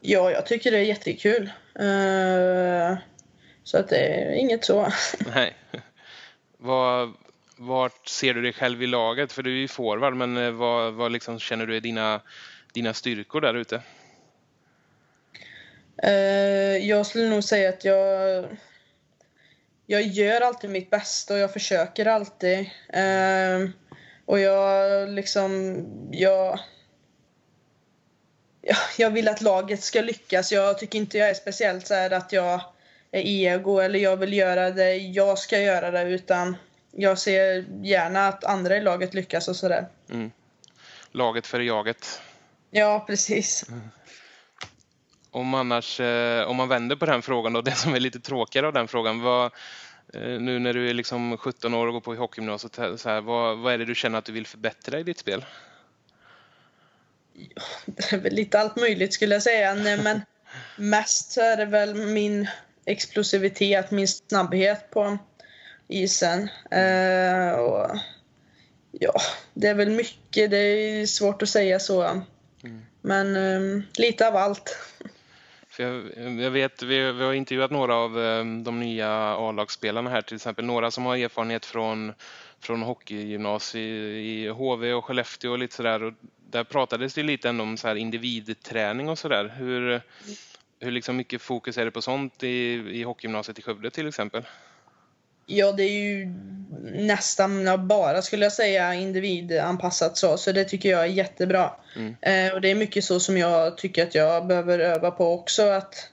Ja, 0.00 0.30
jag 0.30 0.46
tycker 0.46 0.70
det 0.70 0.78
är 0.78 0.82
jättekul. 0.82 1.50
Uh, 1.80 2.98
så 3.64 3.78
att 3.78 3.88
det 3.88 3.98
är 3.98 4.32
inget 4.32 4.64
så. 4.64 4.92
Nej. 5.34 5.56
Vad, 6.58 7.12
vart 7.56 8.08
ser 8.08 8.34
du 8.34 8.42
dig 8.42 8.52
själv 8.52 8.82
i 8.82 8.86
laget? 8.86 9.32
För 9.32 9.42
du 9.42 9.50
är 9.50 9.60
ju 9.60 9.68
forward, 9.68 10.14
men 10.14 10.36
eh, 10.36 10.50
vad, 10.50 10.92
vad 10.92 11.12
liksom 11.12 11.38
känner 11.38 11.66
du 11.66 11.76
är 11.76 11.80
dina, 11.80 12.20
dina 12.72 12.94
styrkor 12.94 13.40
där 13.40 13.54
ute? 13.54 13.82
Uh, 16.06 16.76
jag 16.86 17.06
skulle 17.06 17.28
nog 17.28 17.44
säga 17.44 17.68
att 17.68 17.84
jag 17.84 18.46
jag 19.86 20.02
gör 20.02 20.40
alltid 20.40 20.70
mitt 20.70 20.90
bästa 20.90 21.34
och 21.34 21.40
jag 21.40 21.52
försöker 21.52 22.06
alltid. 22.06 22.70
Och 24.24 24.40
jag 24.40 25.08
liksom, 25.08 25.84
jag, 26.12 26.58
jag, 28.60 28.76
jag 28.98 29.10
vill 29.10 29.28
att 29.28 29.40
laget 29.40 29.82
ska 29.82 30.00
lyckas. 30.00 30.52
Jag 30.52 30.78
tycker 30.78 30.98
inte 30.98 31.18
jag 31.18 31.30
är 31.30 31.34
speciellt 31.34 31.86
så 31.86 31.94
att 31.94 32.32
jag 32.32 32.60
ego 33.20 33.78
eller 33.78 33.98
jag 33.98 34.16
vill 34.16 34.32
göra 34.32 34.70
det, 34.70 34.96
jag 34.96 35.38
ska 35.38 35.60
göra 35.60 35.90
det 35.90 36.02
utan 36.02 36.56
jag 36.90 37.18
ser 37.18 37.64
gärna 37.82 38.28
att 38.28 38.44
andra 38.44 38.76
i 38.76 38.80
laget 38.80 39.14
lyckas 39.14 39.48
och 39.48 39.56
sådär. 39.56 39.86
Mm. 40.10 40.30
Laget 41.12 41.46
för 41.46 41.60
jaget. 41.60 42.20
Ja, 42.70 43.04
precis. 43.06 43.68
Mm. 43.68 43.80
Om, 45.30 45.54
annars, 45.54 46.00
eh, 46.00 46.44
om 46.44 46.56
man 46.56 46.68
vänder 46.68 46.96
på 46.96 47.06
den 47.06 47.22
frågan 47.22 47.52
då, 47.52 47.60
det 47.62 47.72
som 47.72 47.94
är 47.94 48.00
lite 48.00 48.20
tråkigare 48.20 48.66
av 48.66 48.72
den 48.72 48.88
frågan. 48.88 49.20
Vad, 49.20 49.44
eh, 50.14 50.40
nu 50.40 50.58
när 50.58 50.74
du 50.74 50.90
är 50.90 50.94
liksom 50.94 51.38
17 51.38 51.74
år 51.74 51.86
och 51.86 51.92
går 51.92 52.00
på 52.00 52.14
hockeygymnasiet, 52.14 52.74
så 53.00 53.08
här, 53.08 53.20
vad, 53.20 53.58
vad 53.58 53.74
är 53.74 53.78
det 53.78 53.84
du 53.84 53.94
känner 53.94 54.18
att 54.18 54.24
du 54.24 54.32
vill 54.32 54.46
förbättra 54.46 54.98
i 54.98 55.02
ditt 55.02 55.18
spel? 55.18 55.44
Ja, 57.32 57.62
det 57.86 58.12
är 58.12 58.18
väl 58.18 58.34
lite 58.34 58.60
allt 58.60 58.76
möjligt 58.76 59.14
skulle 59.14 59.34
jag 59.34 59.42
säga. 59.42 59.74
Nej, 59.74 60.02
men 60.02 60.20
mest 60.76 61.32
så 61.32 61.40
är 61.40 61.56
det 61.56 61.66
väl 61.66 61.94
min 61.94 62.48
explosivitet, 62.86 63.90
min 63.90 64.08
snabbhet 64.08 64.90
på 64.90 65.18
isen. 65.88 66.48
Eh, 66.70 67.58
och, 67.58 67.98
ja, 68.92 69.12
det 69.54 69.68
är 69.68 69.74
väl 69.74 69.90
mycket, 69.90 70.50
det 70.50 70.58
är 70.58 71.06
svårt 71.06 71.42
att 71.42 71.48
säga 71.48 71.78
så. 71.78 72.02
Mm. 72.02 72.82
Men 73.00 73.36
eh, 73.36 73.82
lite 73.98 74.28
av 74.28 74.36
allt. 74.36 74.78
Jag, 75.78 76.02
jag, 76.16 76.50
vet, 76.50 76.82
vi, 76.82 77.12
vi, 77.12 77.24
har 77.24 77.32
intervjuat 77.32 77.70
några 77.70 77.94
av 77.94 78.20
eh, 78.20 78.44
de 78.44 78.80
nya 78.80 79.10
A-lagsspelarna 79.36 80.10
här, 80.10 80.22
till 80.22 80.36
exempel 80.36 80.64
några 80.64 80.90
som 80.90 81.04
har 81.04 81.16
erfarenhet 81.16 81.66
från, 81.66 82.12
från 82.60 82.82
hockeygymnasiet 82.82 84.24
i 84.24 84.48
HV 84.48 84.92
och 84.92 85.04
Skellefteå 85.04 85.52
och 85.52 85.58
lite 85.58 85.74
sådär. 85.74 86.02
Och 86.02 86.12
där 86.50 86.64
pratades 86.64 87.14
det 87.14 87.22
lite 87.22 87.48
ändå 87.48 87.64
om 87.64 87.76
så 87.76 87.88
här 87.88 87.94
individträning 87.94 89.08
och 89.08 89.18
sådär. 89.18 89.54
Hur, 89.56 90.02
hur 90.84 90.90
liksom 90.90 91.16
mycket 91.16 91.42
fokus 91.42 91.78
är 91.78 91.84
det 91.84 91.90
på 91.90 92.02
sånt 92.02 92.42
i, 92.42 92.72
i 92.90 93.02
hockeygymnasiet 93.02 93.58
i 93.58 93.62
Skövde 93.62 93.90
till 93.90 94.08
exempel? 94.08 94.42
Ja, 95.46 95.72
det 95.72 95.82
är 95.82 95.92
ju 95.92 96.26
nästan 96.82 97.86
bara 97.88 98.22
skulle 98.22 98.44
jag 98.44 98.52
säga 98.52 98.94
individanpassat 98.94 100.16
så, 100.16 100.36
så 100.36 100.52
det 100.52 100.64
tycker 100.64 100.88
jag 100.88 101.00
är 101.00 101.06
jättebra. 101.06 101.70
Mm. 101.96 102.16
Eh, 102.20 102.54
och 102.54 102.60
det 102.60 102.70
är 102.70 102.74
mycket 102.74 103.04
så 103.04 103.20
som 103.20 103.38
jag 103.38 103.78
tycker 103.78 104.02
att 104.02 104.14
jag 104.14 104.46
behöver 104.46 104.78
öva 104.78 105.10
på 105.10 105.34
också. 105.34 105.62
Att, 105.62 106.10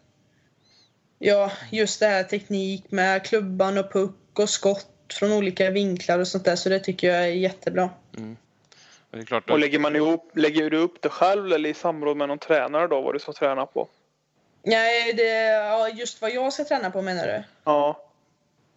ja, 1.20 1.52
just 1.72 2.00
det 2.00 2.08
här 2.08 2.24
teknik 2.24 2.92
med 2.92 3.26
klubban 3.26 3.78
och 3.78 3.94
puck 3.94 4.40
och 4.40 4.50
skott 4.50 4.88
från 5.14 5.32
olika 5.32 5.70
vinklar 5.70 6.20
och 6.20 6.28
sånt 6.28 6.46
där, 6.46 6.56
så 6.56 6.70
det 6.70 6.80
tycker 6.80 7.08
jag 7.08 7.24
är 7.24 7.28
jättebra. 7.28 7.90
Mm. 8.18 8.38
Det 9.12 9.18
är 9.18 9.24
klart 9.24 9.50
Och 9.50 9.60
lägger, 9.60 9.80
man 9.80 9.96
ihop, 9.96 10.32
lägger 10.36 10.70
du 10.70 10.78
upp 10.78 11.02
det 11.02 11.10
själv 11.10 11.54
eller 11.54 11.70
i 11.70 11.74
samråd 11.74 12.18
med 12.18 12.28
någon 12.28 12.40
tränare 12.40 12.88
då, 12.88 13.02
vad 13.02 13.16
du 13.16 13.20
ska 13.20 13.34
träna 13.34 13.66
på? 13.66 13.88
Nej, 14.64 15.14
det, 15.14 15.44
ja, 15.46 15.90
just 15.90 16.22
vad 16.22 16.32
jag 16.32 16.54
ska 16.54 16.64
träna 16.64 16.92
på 16.92 17.02
menar 17.02 17.28
du? 17.28 17.44
Ja. 17.64 18.04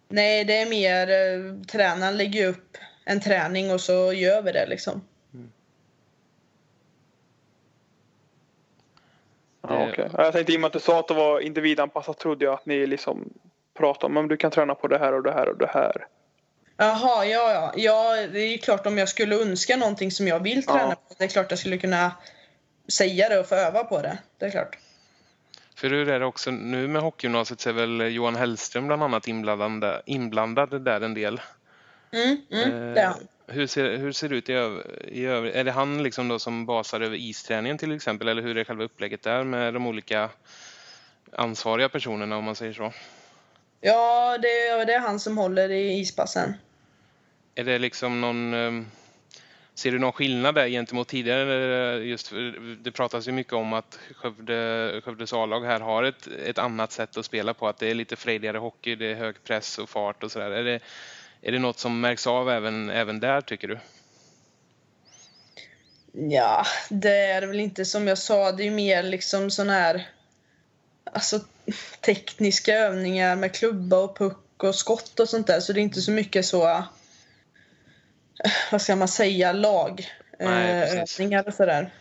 Nej, 0.07 0.43
det 0.43 0.57
är 0.57 0.65
mer 0.65 1.09
eh, 1.09 1.65
tränaren 1.67 2.17
lägger 2.17 2.47
upp 2.47 2.77
en 3.05 3.21
träning 3.21 3.71
och 3.71 3.81
så 3.81 4.13
gör 4.13 4.41
vi 4.41 4.51
det 4.51 4.65
liksom. 4.65 5.01
Mm. 5.33 5.51
Ja, 9.61 9.89
okay. 9.89 10.09
Jag 10.13 10.33
tänkte 10.33 10.53
i 10.53 10.55
och 10.55 10.61
med 10.61 10.67
att 10.67 10.73
du 10.73 10.79
sa 10.79 10.99
att 10.99 11.07
det 11.07 11.13
var 11.13 11.39
individanpassat 11.39 12.17
trodde 12.17 12.45
jag 12.45 12.53
att 12.53 12.65
ni 12.65 12.87
liksom 12.87 13.33
pratade 13.73 14.05
om 14.05 14.17
att 14.17 14.29
du 14.29 14.37
kan 14.37 14.51
träna 14.51 14.75
på 14.75 14.87
det 14.87 14.97
här 14.97 15.13
och 15.13 15.23
det 15.23 15.31
här 15.31 15.49
och 15.49 15.57
det 15.57 15.69
här. 15.73 16.07
Jaha, 16.77 17.25
ja, 17.25 17.51
ja. 17.51 17.73
Ja, 17.75 18.27
det 18.27 18.39
är 18.39 18.47
ju 18.47 18.57
klart 18.57 18.85
om 18.85 18.97
jag 18.97 19.09
skulle 19.09 19.41
önska 19.41 19.77
någonting 19.77 20.11
som 20.11 20.27
jag 20.27 20.39
vill 20.39 20.65
träna 20.65 20.89
ja. 20.89 20.95
på. 20.95 21.15
Det 21.17 21.23
är 21.23 21.27
klart 21.27 21.45
jag 21.49 21.59
skulle 21.59 21.77
kunna 21.77 22.11
säga 22.93 23.29
det 23.29 23.39
och 23.39 23.45
få 23.45 23.55
öva 23.55 23.83
på 23.83 24.01
det. 24.01 24.17
Det 24.37 24.45
är 24.45 24.49
klart. 24.49 24.77
För 25.75 25.89
hur 25.89 26.09
är 26.09 26.19
det 26.19 26.25
också 26.25 26.51
nu 26.51 26.87
med 26.87 27.01
hockeygymnasiet 27.01 27.59
så 27.59 27.69
är 27.69 27.73
väl 27.73 28.13
Johan 28.13 28.35
Hellström 28.35 28.87
bland 28.87 29.03
annat 29.03 29.27
inblandad, 29.27 30.01
inblandad 30.05 30.81
där 30.81 31.01
en 31.01 31.13
del. 31.13 31.41
Mm, 32.11 32.37
mm, 32.51 32.97
är 32.97 33.05
han. 33.05 33.27
Hur 33.47 33.67
ser, 33.67 33.97
hur 33.97 34.11
ser 34.11 34.29
det 34.29 34.35
ut 34.35 34.49
i, 34.49 34.53
i 35.07 35.25
övrigt? 35.25 35.55
Är 35.55 35.63
det 35.63 35.71
han 35.71 36.03
liksom 36.03 36.27
då 36.27 36.39
som 36.39 36.65
basar 36.65 37.01
över 37.01 37.17
isträningen 37.17 37.77
till 37.77 37.95
exempel? 37.95 38.27
Eller 38.27 38.41
hur 38.41 38.57
är 38.57 38.63
själva 38.63 38.83
upplägget 38.83 39.23
där 39.23 39.43
med 39.43 39.73
de 39.73 39.87
olika 39.87 40.29
ansvariga 41.31 41.89
personerna 41.89 42.37
om 42.37 42.43
man 42.43 42.55
säger 42.55 42.73
så? 42.73 42.93
Ja, 43.81 44.37
det, 44.37 44.85
det 44.85 44.93
är 44.93 44.99
han 44.99 45.19
som 45.19 45.37
håller 45.37 45.69
i 45.69 45.99
ispassen. 45.99 46.53
Är 47.55 47.63
det 47.63 47.79
liksom 47.79 48.21
någon... 48.21 48.53
Ser 49.75 49.91
du 49.91 49.99
någon 49.99 50.11
skillnad 50.11 50.55
där 50.55 50.67
gentemot 50.67 51.07
tidigare? 51.07 51.95
Eh, 51.95 52.07
just, 52.07 52.31
det 52.81 52.91
pratas 52.91 53.27
ju 53.27 53.31
mycket 53.31 53.53
om 53.53 53.73
att 53.73 53.99
Skövde, 54.15 55.01
Skövdes 55.05 55.33
A-lag 55.33 55.65
här 55.65 55.79
har 55.79 56.03
ett, 56.03 56.27
ett 56.45 56.57
annat 56.57 56.91
sätt 56.91 57.17
att 57.17 57.25
spela 57.25 57.53
på. 57.53 57.67
Att 57.67 57.77
det 57.77 57.87
är 57.87 57.95
lite 57.95 58.15
frejdigare 58.15 58.57
hockey, 58.57 58.95
det 58.95 59.11
är 59.11 59.15
hög 59.15 59.43
press 59.43 59.77
och 59.77 59.89
fart 59.89 60.23
och 60.23 60.31
sådär. 60.31 60.51
Är 60.51 60.63
det, 60.63 60.79
är 61.41 61.51
det 61.51 61.59
något 61.59 61.79
som 61.79 62.01
märks 62.01 62.27
av 62.27 62.49
även, 62.49 62.89
även 62.89 63.19
där 63.19 63.41
tycker 63.41 63.67
du? 63.67 63.79
Ja, 66.29 66.65
det 66.89 67.17
är 67.17 67.41
det 67.41 67.47
väl 67.47 67.59
inte 67.59 67.85
som 67.85 68.07
jag 68.07 68.17
sa. 68.17 68.51
Det 68.51 68.67
är 68.67 68.71
mer 68.71 69.03
liksom 69.03 69.51
sån 69.51 69.69
här 69.69 70.07
alltså, 71.13 71.39
tekniska 72.01 72.73
övningar 72.73 73.35
med 73.35 73.55
klubba 73.55 73.97
och 73.97 74.17
puck 74.17 74.63
och 74.63 74.75
skott 74.75 75.19
och 75.19 75.29
sånt 75.29 75.47
där. 75.47 75.59
Så 75.59 75.73
det 75.73 75.79
är 75.79 75.83
inte 75.83 76.01
så 76.01 76.11
mycket 76.11 76.45
så 76.45 76.83
vad 78.71 78.81
ska 78.81 78.95
man 78.95 79.07
säga, 79.07 79.51
lagövningar 79.51 81.43
eh, 81.43 81.47
och 81.47 81.53
sådär. 81.53 81.91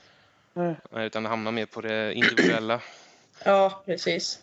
Mm. 0.57 0.75
Utan 0.97 1.23
det 1.23 1.29
hamnar 1.29 1.53
mer 1.53 1.67
på 1.67 1.81
det 1.81 2.15
individuella. 2.15 2.81
ja, 3.45 3.83
precis. 3.87 4.39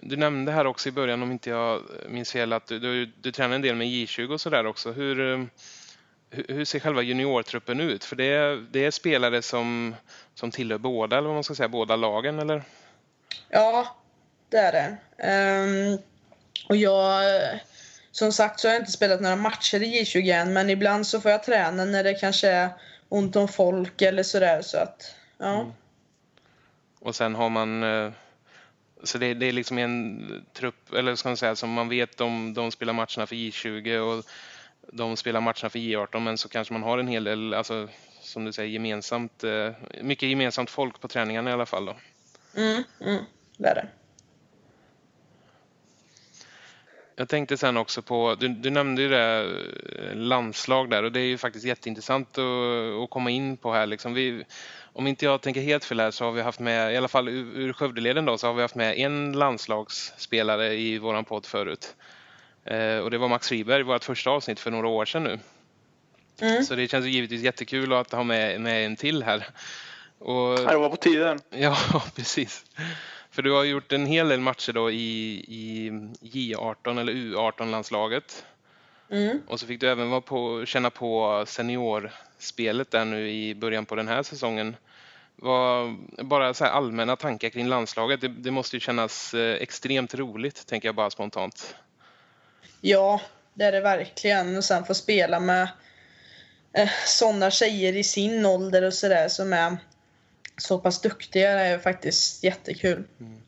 Du 0.00 0.16
nämnde 0.16 0.52
här 0.52 0.66
också 0.66 0.88
i 0.88 0.92
början, 0.92 1.22
om 1.22 1.32
inte 1.32 1.50
jag 1.50 1.82
minns 2.08 2.32
fel, 2.32 2.52
att 2.52 2.66
du, 2.66 2.78
du, 2.78 3.06
du 3.06 3.32
tränar 3.32 3.54
en 3.54 3.62
del 3.62 3.76
med 3.76 3.86
J20 3.86 4.32
och 4.32 4.40
sådär 4.40 4.66
också. 4.66 4.92
Hur, 4.92 5.32
eh, 5.32 5.44
hur, 6.30 6.44
hur 6.48 6.64
ser 6.64 6.80
själva 6.80 7.02
juniortruppen 7.02 7.80
ut? 7.80 8.04
För 8.04 8.16
det 8.16 8.24
är, 8.24 8.66
det 8.70 8.84
är 8.84 8.90
spelare 8.90 9.42
som, 9.42 9.94
som 10.34 10.50
tillhör 10.50 10.78
båda, 10.78 11.18
eller 11.18 11.28
vad 11.28 11.36
man 11.36 11.44
ska 11.44 11.54
säga, 11.54 11.68
båda 11.68 11.96
lagen, 11.96 12.38
eller? 12.38 12.62
Ja, 13.48 13.96
det 14.48 14.58
är 14.58 14.72
det. 14.72 14.96
Um, 15.18 15.98
och 16.68 16.76
jag 16.76 17.24
som 18.14 18.32
sagt 18.32 18.60
så 18.60 18.68
har 18.68 18.72
jag 18.72 18.80
inte 18.80 18.92
spelat 18.92 19.20
några 19.20 19.36
matcher 19.36 19.82
i 19.82 20.02
J20 20.02 20.34
än, 20.34 20.52
men 20.52 20.70
ibland 20.70 21.06
så 21.06 21.20
får 21.20 21.30
jag 21.30 21.42
träna 21.42 21.84
när 21.84 22.04
det 22.04 22.14
kanske 22.14 22.48
är 22.48 22.68
ont 23.08 23.36
om 23.36 23.48
folk 23.48 24.02
eller 24.02 24.22
sådär. 24.22 24.62
Så 24.62 24.78
att, 24.78 25.14
ja. 25.38 25.60
Mm. 25.60 25.72
Och 27.00 27.16
sen 27.16 27.34
har 27.34 27.50
man... 27.50 27.82
Eh, 27.82 28.12
så 29.02 29.18
det, 29.18 29.34
det, 29.34 29.46
är 29.46 29.52
liksom 29.52 29.78
en 29.78 30.44
trupp, 30.52 30.92
eller 30.92 31.14
ska 31.14 31.28
man 31.28 31.36
säga, 31.36 31.56
som 31.56 31.72
man 31.72 31.88
vet 31.88 32.16
de, 32.16 32.54
de 32.54 32.70
spelar 32.70 32.92
matcherna 32.92 33.26
för 33.26 33.36
J20 33.36 33.98
och 33.98 34.24
de 34.92 35.16
spelar 35.16 35.40
matcherna 35.40 35.70
för 35.70 35.78
J18, 35.78 36.20
men 36.20 36.38
så 36.38 36.48
kanske 36.48 36.72
man 36.72 36.82
har 36.82 36.98
en 36.98 37.08
hel 37.08 37.24
del, 37.24 37.54
alltså, 37.54 37.88
som 38.20 38.44
du 38.44 38.52
säger, 38.52 38.70
gemensamt, 38.70 39.44
eh, 39.44 39.70
mycket 40.02 40.28
gemensamt 40.28 40.70
folk 40.70 41.00
på 41.00 41.08
träningarna 41.08 41.50
i 41.50 41.52
alla 41.52 41.66
fall 41.66 41.86
då. 41.86 41.96
Mm, 42.56 42.82
mm, 43.00 43.24
det 43.56 43.68
är 43.68 43.74
det. 43.74 43.88
Jag 47.16 47.28
tänkte 47.28 47.56
sen 47.56 47.76
också 47.76 48.02
på, 48.02 48.34
du, 48.34 48.48
du 48.48 48.70
nämnde 48.70 49.02
ju 49.02 49.08
det 49.08 49.42
eh, 49.98 50.16
landslag 50.16 50.90
där 50.90 51.02
och 51.02 51.12
det 51.12 51.20
är 51.20 51.26
ju 51.26 51.38
faktiskt 51.38 51.64
jätteintressant 51.64 52.38
att, 52.38 52.44
att 53.04 53.10
komma 53.10 53.30
in 53.30 53.56
på 53.56 53.72
här. 53.72 53.86
Liksom 53.86 54.14
vi, 54.14 54.44
om 54.92 55.06
inte 55.06 55.24
jag 55.24 55.40
tänker 55.40 55.60
helt 55.60 55.84
fel 55.84 56.00
här 56.00 56.10
så 56.10 56.24
har 56.24 56.32
vi 56.32 56.42
haft 56.42 56.60
med, 56.60 56.92
i 56.92 56.96
alla 56.96 57.08
fall 57.08 57.28
ur, 57.28 57.58
ur 57.58 57.72
Skövdeleden 57.72 58.24
då, 58.24 58.38
så 58.38 58.46
har 58.46 58.54
vi 58.54 58.62
haft 58.62 58.74
med 58.74 58.98
en 58.98 59.32
landslagsspelare 59.32 60.74
i 60.74 60.98
våran 60.98 61.24
podd 61.24 61.46
förut. 61.46 61.94
Eh, 62.64 62.98
och 62.98 63.10
det 63.10 63.18
var 63.18 63.28
Max 63.28 63.48
Friberg, 63.48 63.82
vårt 63.82 64.04
första 64.04 64.30
avsnitt 64.30 64.60
för 64.60 64.70
några 64.70 64.88
år 64.88 65.04
sedan 65.04 65.24
nu. 65.24 65.38
Mm. 66.40 66.64
Så 66.64 66.74
det 66.74 66.88
känns 66.88 67.06
givetvis 67.06 67.42
jättekul 67.42 67.92
att 67.92 68.12
ha 68.12 68.24
med, 68.24 68.60
med 68.60 68.86
en 68.86 68.96
till 68.96 69.22
här. 69.22 69.46
Och, 70.18 70.56
det 70.56 70.76
var 70.76 70.90
på 70.90 70.96
tiden. 70.96 71.40
Ja, 71.50 71.76
precis. 72.16 72.64
För 73.34 73.42
du 73.42 73.52
har 73.52 73.64
gjort 73.64 73.92
en 73.92 74.06
hel 74.06 74.28
del 74.28 74.40
matcher 74.40 74.72
då 74.72 74.90
i, 74.90 75.44
i 75.48 75.90
J18 76.20 77.00
eller 77.00 77.12
U18-landslaget. 77.12 78.44
Mm. 79.10 79.42
Och 79.48 79.60
så 79.60 79.66
fick 79.66 79.80
du 79.80 79.90
även 79.90 80.10
vara 80.10 80.20
på, 80.20 80.66
känna 80.66 80.90
på 80.90 81.44
seniorspelet 81.46 82.90
där 82.90 83.04
nu 83.04 83.30
i 83.30 83.54
början 83.54 83.86
på 83.86 83.94
den 83.94 84.08
här 84.08 84.22
säsongen. 84.22 84.76
Vad, 85.36 85.96
bara 86.22 86.54
så 86.54 86.64
allmänna 86.64 87.16
tankar 87.16 87.48
kring 87.48 87.68
landslaget. 87.68 88.20
Det, 88.20 88.28
det, 88.28 88.50
måste 88.50 88.76
ju 88.76 88.80
kännas 88.80 89.34
eh, 89.34 89.62
extremt 89.62 90.14
roligt, 90.14 90.66
tänker 90.66 90.88
jag 90.88 90.94
bara 90.94 91.10
spontant. 91.10 91.74
Ja, 92.80 93.20
det 93.54 93.64
är 93.64 93.72
det 93.72 93.80
verkligen. 93.80 94.56
Och 94.56 94.64
sen 94.64 94.84
få 94.84 94.94
spela 94.94 95.40
med 95.40 95.68
eh, 96.72 96.90
sådana 97.06 97.50
tjejer 97.50 97.96
i 97.96 98.04
sin 98.04 98.46
ålder 98.46 98.82
och 98.82 98.94
sådär 98.94 99.28
som 99.28 99.52
är 99.52 99.76
så 100.56 100.78
pass 100.78 101.00
duktiga 101.00 101.50
är 101.50 101.78
faktiskt 101.78 102.44
jättekul. 102.44 103.04
Mm. 103.20 103.40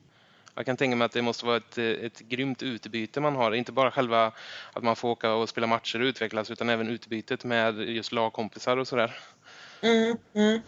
Jag 0.55 0.66
kan 0.66 0.77
tänka 0.77 0.97
mig 0.97 1.07
att 1.07 1.12
det 1.12 1.23
måste 1.23 1.47
vara 1.47 1.57
ett, 1.57 1.79
ett 1.79 2.19
grymt 2.19 2.62
utbyte 2.62 3.21
man 3.21 3.37
har. 3.37 3.55
Inte 3.55 3.73
bara 3.73 3.90
själva 3.90 4.33
att 4.73 4.83
man 4.83 4.97
får 4.97 5.09
åka 5.09 5.33
och 5.33 5.49
spela 5.49 5.66
matcher 5.66 6.01
och 6.01 6.05
utvecklas 6.05 6.51
utan 6.51 6.69
även 6.69 6.88
utbytet 6.88 7.45
med 7.45 7.81
just 7.81 8.12
lagkompisar 8.12 8.77
och 8.77 8.88
sådär. 8.88 9.19
Mm, 9.83 10.16
mm. 10.35 10.61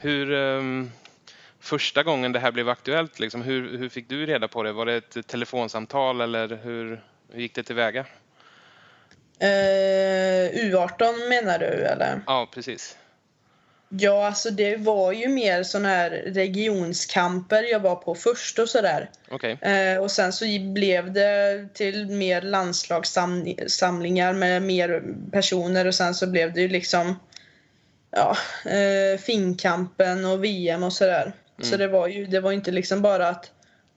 Hur, 0.00 0.30
um, 0.30 0.90
första 1.60 2.02
gången 2.02 2.32
det 2.32 2.38
här 2.38 2.52
blev 2.52 2.68
aktuellt, 2.68 3.18
liksom, 3.18 3.42
hur, 3.42 3.78
hur 3.78 3.88
fick 3.88 4.08
du 4.08 4.26
reda 4.26 4.48
på 4.48 4.62
det? 4.62 4.72
Var 4.72 4.86
det 4.86 4.94
ett 4.94 5.26
telefonsamtal 5.26 6.20
eller 6.20 6.48
hur, 6.62 7.02
hur 7.32 7.40
gick 7.40 7.54
det 7.54 7.62
tillväga? 7.62 8.00
Uh, 9.42 9.46
U18 10.54 11.28
menar 11.28 11.58
du 11.58 11.66
eller? 11.66 12.20
Ja, 12.26 12.48
precis. 12.54 12.96
Ja, 13.92 14.26
alltså 14.26 14.50
det 14.50 14.76
var 14.76 15.12
ju 15.12 15.28
mer 15.28 15.62
sådana 15.62 15.88
här 15.88 16.10
regionskamper 16.10 17.62
jag 17.62 17.80
var 17.80 17.96
på 17.96 18.14
först 18.14 18.58
och 18.58 18.68
sådär. 18.68 19.10
Okay. 19.30 19.52
Eh, 19.52 19.98
och 19.98 20.10
sen 20.10 20.32
så 20.32 20.44
blev 20.74 21.12
det 21.12 21.68
till 21.74 22.06
mer 22.06 22.42
landslagssamlingar 22.42 24.32
med 24.32 24.62
mer 24.62 25.02
personer 25.32 25.86
och 25.86 25.94
sen 25.94 26.14
så 26.14 26.26
blev 26.26 26.52
det 26.52 26.60
ju 26.60 26.68
liksom 26.68 27.18
ja, 28.10 28.36
eh, 28.64 29.18
Finnkampen 29.18 30.24
och 30.24 30.44
VM 30.44 30.82
och 30.82 30.92
sådär. 30.92 31.22
Mm. 31.22 31.70
Så 31.70 31.76
det 31.76 31.88
var 31.88 32.08
ju 32.08 32.26
det 32.26 32.40
var 32.40 32.52
inte 32.52 32.70
liksom 32.70 33.02
bara 33.02 33.28
att 33.28 33.50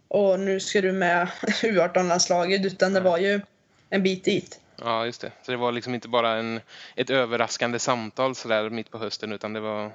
åh, 0.09 0.37
nu 0.37 0.59
ska 0.59 0.81
du 0.81 0.91
med 0.91 1.27
U18-landslaget 1.61 2.65
utan 2.65 2.93
det 2.93 2.99
var 2.99 3.17
ju 3.17 3.41
en 3.89 4.03
bit 4.03 4.23
dit. 4.23 4.59
Ja, 4.83 5.05
just 5.05 5.21
det. 5.21 5.31
Så 5.41 5.51
det 5.51 5.57
var 5.57 5.71
liksom 5.71 5.93
inte 5.93 6.07
bara 6.07 6.37
en, 6.37 6.61
ett 6.95 7.09
överraskande 7.09 7.79
samtal 7.79 8.35
sådär 8.35 8.69
mitt 8.69 8.91
på 8.91 8.97
hösten 8.97 9.31
utan 9.31 9.53
det 9.53 9.59
var, 9.59 9.91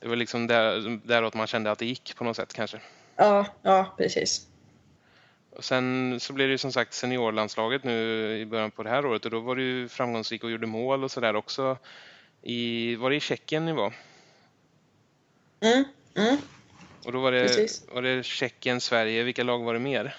det 0.00 0.08
var 0.08 0.16
liksom 0.16 0.46
där, 0.46 1.00
däråt 1.04 1.34
man 1.34 1.46
kände 1.46 1.70
att 1.70 1.78
det 1.78 1.86
gick 1.86 2.16
på 2.16 2.24
något 2.24 2.36
sätt 2.36 2.52
kanske. 2.52 2.80
Ja, 3.16 3.46
ja 3.62 3.94
precis. 3.96 4.46
Och 5.50 5.64
sen 5.64 6.16
så 6.20 6.32
blev 6.32 6.48
det 6.48 6.52
ju 6.52 6.58
som 6.58 6.72
sagt 6.72 6.94
seniorlandslaget 6.94 7.84
nu 7.84 7.94
i 8.38 8.46
början 8.46 8.70
på 8.70 8.82
det 8.82 8.90
här 8.90 9.06
året 9.06 9.24
och 9.24 9.30
då 9.30 9.40
var 9.40 9.56
du 9.56 9.62
ju 9.62 9.88
framgångsrik 9.88 10.44
och 10.44 10.50
gjorde 10.50 10.66
mål 10.66 11.04
och 11.04 11.10
sådär 11.10 11.36
också. 11.36 11.78
I, 12.42 12.96
var 12.96 13.10
det 13.10 13.16
i 13.16 13.20
Tjeckien 13.20 13.66
ni 13.66 13.72
var? 13.72 13.94
Mm, 15.60 15.84
mm. 16.14 16.36
Och 17.04 17.12
då 17.12 17.20
var 17.20 17.32
det, 17.32 17.46
Precis. 17.46 17.84
var 17.92 18.02
det 18.02 18.24
Tjeckien, 18.24 18.80
Sverige. 18.80 19.22
Vilka 19.22 19.42
lag 19.42 19.58
var 19.58 19.74
det 19.74 19.80
mer? 19.80 20.16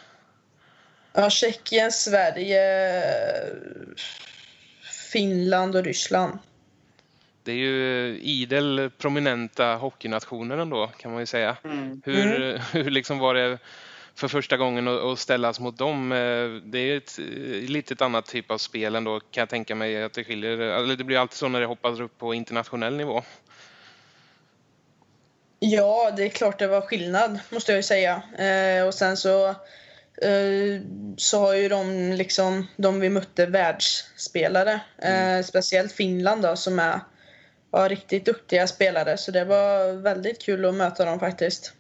Ja, 1.20 1.30
Tjeckien, 1.30 1.92
Sverige, 1.92 2.62
Finland 5.12 5.76
och 5.76 5.84
Ryssland. 5.84 6.40
Det 7.44 7.52
är 7.52 7.56
ju 7.56 8.20
idel 8.20 8.92
prominenta 8.98 9.76
hockeynationer 9.76 10.58
ändå 10.58 10.88
kan 10.88 11.12
man 11.12 11.20
ju 11.20 11.26
säga. 11.26 11.58
Mm. 11.64 12.02
Hur, 12.06 12.62
hur 12.74 12.90
liksom 12.90 13.20
var 13.20 13.34
det 13.34 13.58
för 14.16 14.28
första 14.28 14.58
gången 14.58 14.88
att 14.88 15.20
ställas 15.20 15.60
mot 15.60 15.78
dem? 15.78 16.12
Eh, 16.12 16.18
Det 16.64 16.80
är 16.80 16.86
ju 16.86 16.98
ett 16.98 17.20
eh, 17.20 17.70
litet 17.70 18.02
annat 18.02 18.26
typ 18.26 18.52
av 18.52 18.58
spel 18.58 18.96
ändå 18.96 19.20
kan 19.20 19.42
jag 19.42 19.50
tänka 19.50 19.76
mig 19.76 20.04
att 20.04 20.14
det 20.14 20.24
skiljer. 20.24 20.58
Eller 20.58 20.96
det 20.96 21.04
blir 21.04 21.18
alltid 21.18 21.38
så 21.38 21.48
när 21.48 21.60
det 21.60 21.66
hoppas 21.66 22.00
upp 22.00 22.18
på 22.18 22.34
internationell 22.34 22.96
nivå. 22.96 23.24
Ja, 25.60 26.12
det 26.18 26.24
är 26.24 26.30
klart 26.30 26.60
det 26.60 26.68
var 26.68 26.82
skillnad, 26.82 27.40
måste 27.50 27.72
jag 27.72 27.80
ju 27.80 27.84
säga. 27.84 28.22
Eh, 28.38 28.88
och 28.88 28.94
sen 28.94 29.18
så, 29.18 29.56
så 31.18 31.40
har 31.40 31.54
ju 31.54 31.70
de, 31.70 32.14
liksom, 32.14 32.68
de 32.78 33.00
vi 33.00 33.10
mötte 33.10 33.46
världsspelare. 33.46 34.80
Eh, 34.98 35.44
speciellt 35.44 35.92
Finland 35.92 36.42
då, 36.42 36.56
som 36.56 36.80
är 36.80 37.00
ja, 37.72 37.88
riktigt 37.88 38.26
duktiga 38.26 38.68
spelare. 38.68 39.18
Så 39.18 39.32
det 39.32 39.46
var 39.46 39.94
väldigt 39.94 40.42
kul 40.42 40.66
att 40.66 40.76
möta 40.76 41.06
dem 41.06 41.20
faktiskt. 41.20 41.74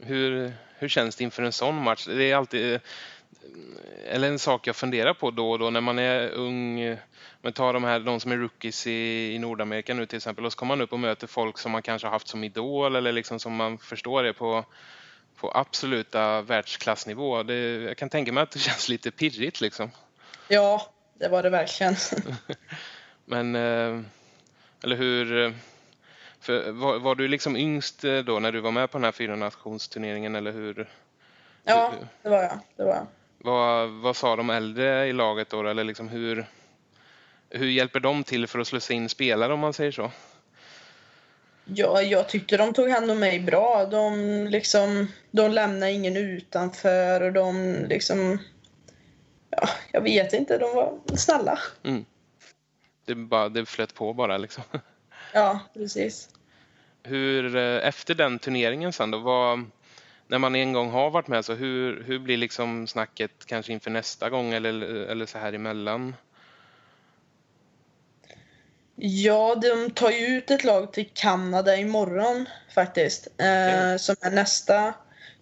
Hur, 0.00 0.52
hur 0.78 0.88
känns 0.88 1.16
det 1.16 1.24
inför 1.24 1.42
en 1.42 1.52
sån 1.52 1.82
match? 1.82 2.06
Det 2.06 2.30
är 2.30 2.36
alltid 2.36 2.74
eh, 2.74 2.80
eller 4.10 4.28
en 4.28 4.38
sak 4.38 4.66
jag 4.66 4.76
funderar 4.76 5.14
på 5.14 5.30
då 5.30 5.50
och 5.50 5.58
då 5.58 5.70
när 5.70 5.80
man 5.80 5.98
är 5.98 6.30
ung. 6.30 6.80
eh, 6.80 6.98
Men 7.42 7.52
ta 7.52 7.72
de 7.72 7.84
här 7.84 8.00
de 8.00 8.20
som 8.20 8.32
är 8.32 8.36
rookies 8.36 8.86
i, 8.86 9.32
i 9.34 9.38
Nordamerika 9.38 9.94
nu 9.94 10.06
till 10.06 10.16
exempel 10.16 10.44
och 10.46 10.52
så 10.52 10.58
kommer 10.58 10.76
man 10.76 10.84
upp 10.84 10.92
och 10.92 11.00
möter 11.00 11.26
folk 11.26 11.58
som 11.58 11.72
man 11.72 11.82
kanske 11.82 12.06
har 12.06 12.12
haft 12.12 12.28
som 12.28 12.44
idol 12.44 12.96
eller 12.96 13.12
liksom 13.12 13.38
som 13.38 13.54
man 13.54 13.78
förstår 13.78 14.24
är 14.24 14.32
på, 14.32 14.64
på 15.40 15.52
absoluta 15.54 16.42
världsklassnivå. 16.42 17.42
Det, 17.42 17.54
jag 17.82 17.96
kan 17.96 18.08
tänka 18.08 18.32
mig 18.32 18.42
att 18.42 18.50
det 18.50 18.58
känns 18.58 18.88
lite 18.88 19.10
pirrigt 19.10 19.60
liksom. 19.60 19.90
Ja, 20.48 20.90
det 21.14 21.28
var 21.28 21.42
det 21.42 21.50
verkligen. 21.50 21.96
Men, 23.24 23.54
eh, 23.54 24.00
eller 24.82 24.96
hur? 24.96 25.46
eh, 25.46 25.52
var, 26.72 26.98
var 26.98 27.14
du 27.14 27.28
liksom 27.28 27.56
yngst 27.56 28.04
eh, 28.04 28.18
då 28.18 28.38
när 28.38 28.52
du 28.52 28.60
var 28.60 28.70
med 28.70 28.90
på 28.90 28.98
den 28.98 29.04
här 29.04 29.12
fyra 29.12 29.36
nationsturneringen 29.36 30.34
eller 30.34 30.52
hur? 30.52 30.88
Ja, 31.64 31.92
det 32.22 32.28
var 32.28 32.42
jag. 32.42 32.58
Det 32.76 32.84
var 32.84 32.94
jag. 32.94 33.06
Vad, 33.38 33.90
vad 33.90 34.16
sa 34.16 34.36
de 34.36 34.50
äldre 34.50 35.06
i 35.06 35.12
laget 35.12 35.50
då? 35.50 35.66
Eller 35.68 35.84
liksom 35.84 36.08
hur, 36.08 36.46
hur 37.50 37.66
hjälper 37.66 38.00
de 38.00 38.24
till 38.24 38.46
för 38.46 38.58
att 38.58 38.66
slussa 38.66 38.92
in 38.92 39.08
spelare 39.08 39.52
om 39.52 39.60
man 39.60 39.72
säger 39.72 39.92
så? 39.92 40.10
Ja, 41.74 42.02
jag 42.02 42.28
tyckte 42.28 42.56
de 42.56 42.72
tog 42.72 42.90
hand 42.90 43.10
om 43.10 43.18
mig 43.18 43.40
bra. 43.40 43.86
De, 43.90 44.14
liksom, 44.50 45.08
de 45.30 45.52
lämnade 45.52 45.92
ingen 45.92 46.16
utanför 46.16 47.20
och 47.20 47.32
de 47.32 47.74
liksom... 47.88 48.38
Ja, 49.50 49.68
jag 49.92 50.00
vet 50.00 50.32
inte, 50.32 50.58
de 50.58 50.74
var 50.74 50.98
snälla. 51.16 51.58
Mm. 51.84 52.04
Det, 53.04 53.14
bara, 53.14 53.48
det 53.48 53.66
flöt 53.66 53.94
på 53.94 54.12
bara 54.12 54.38
liksom. 54.38 54.64
Ja, 55.32 55.60
precis. 55.74 56.28
Hur, 57.02 57.56
eh, 57.56 57.88
efter 57.88 58.14
den 58.14 58.38
turneringen 58.38 58.92
sen 58.92 59.10
då, 59.10 59.18
vad, 59.18 59.64
när 60.26 60.38
man 60.38 60.54
en 60.54 60.72
gång 60.72 60.90
har 60.90 61.10
varit 61.10 61.28
med, 61.28 61.44
så 61.44 61.54
hur, 61.54 62.02
hur 62.02 62.18
blir 62.18 62.36
liksom 62.36 62.86
snacket 62.86 63.46
kanske 63.46 63.72
inför 63.72 63.90
nästa 63.90 64.30
gång 64.30 64.52
eller, 64.52 64.82
eller 64.82 65.26
så 65.26 65.38
här 65.38 65.52
emellan? 65.52 66.14
Ja, 69.00 69.54
de 69.54 69.90
tar 69.90 70.10
ju 70.10 70.26
ut 70.26 70.50
ett 70.50 70.64
lag 70.64 70.92
till 70.92 71.10
Kanada 71.14 71.76
imorgon 71.76 72.46
faktiskt. 72.74 73.26
Eh, 73.26 73.34
Okej. 73.34 73.98
som 73.98 74.16
är 74.20 74.30
nästa 74.30 74.94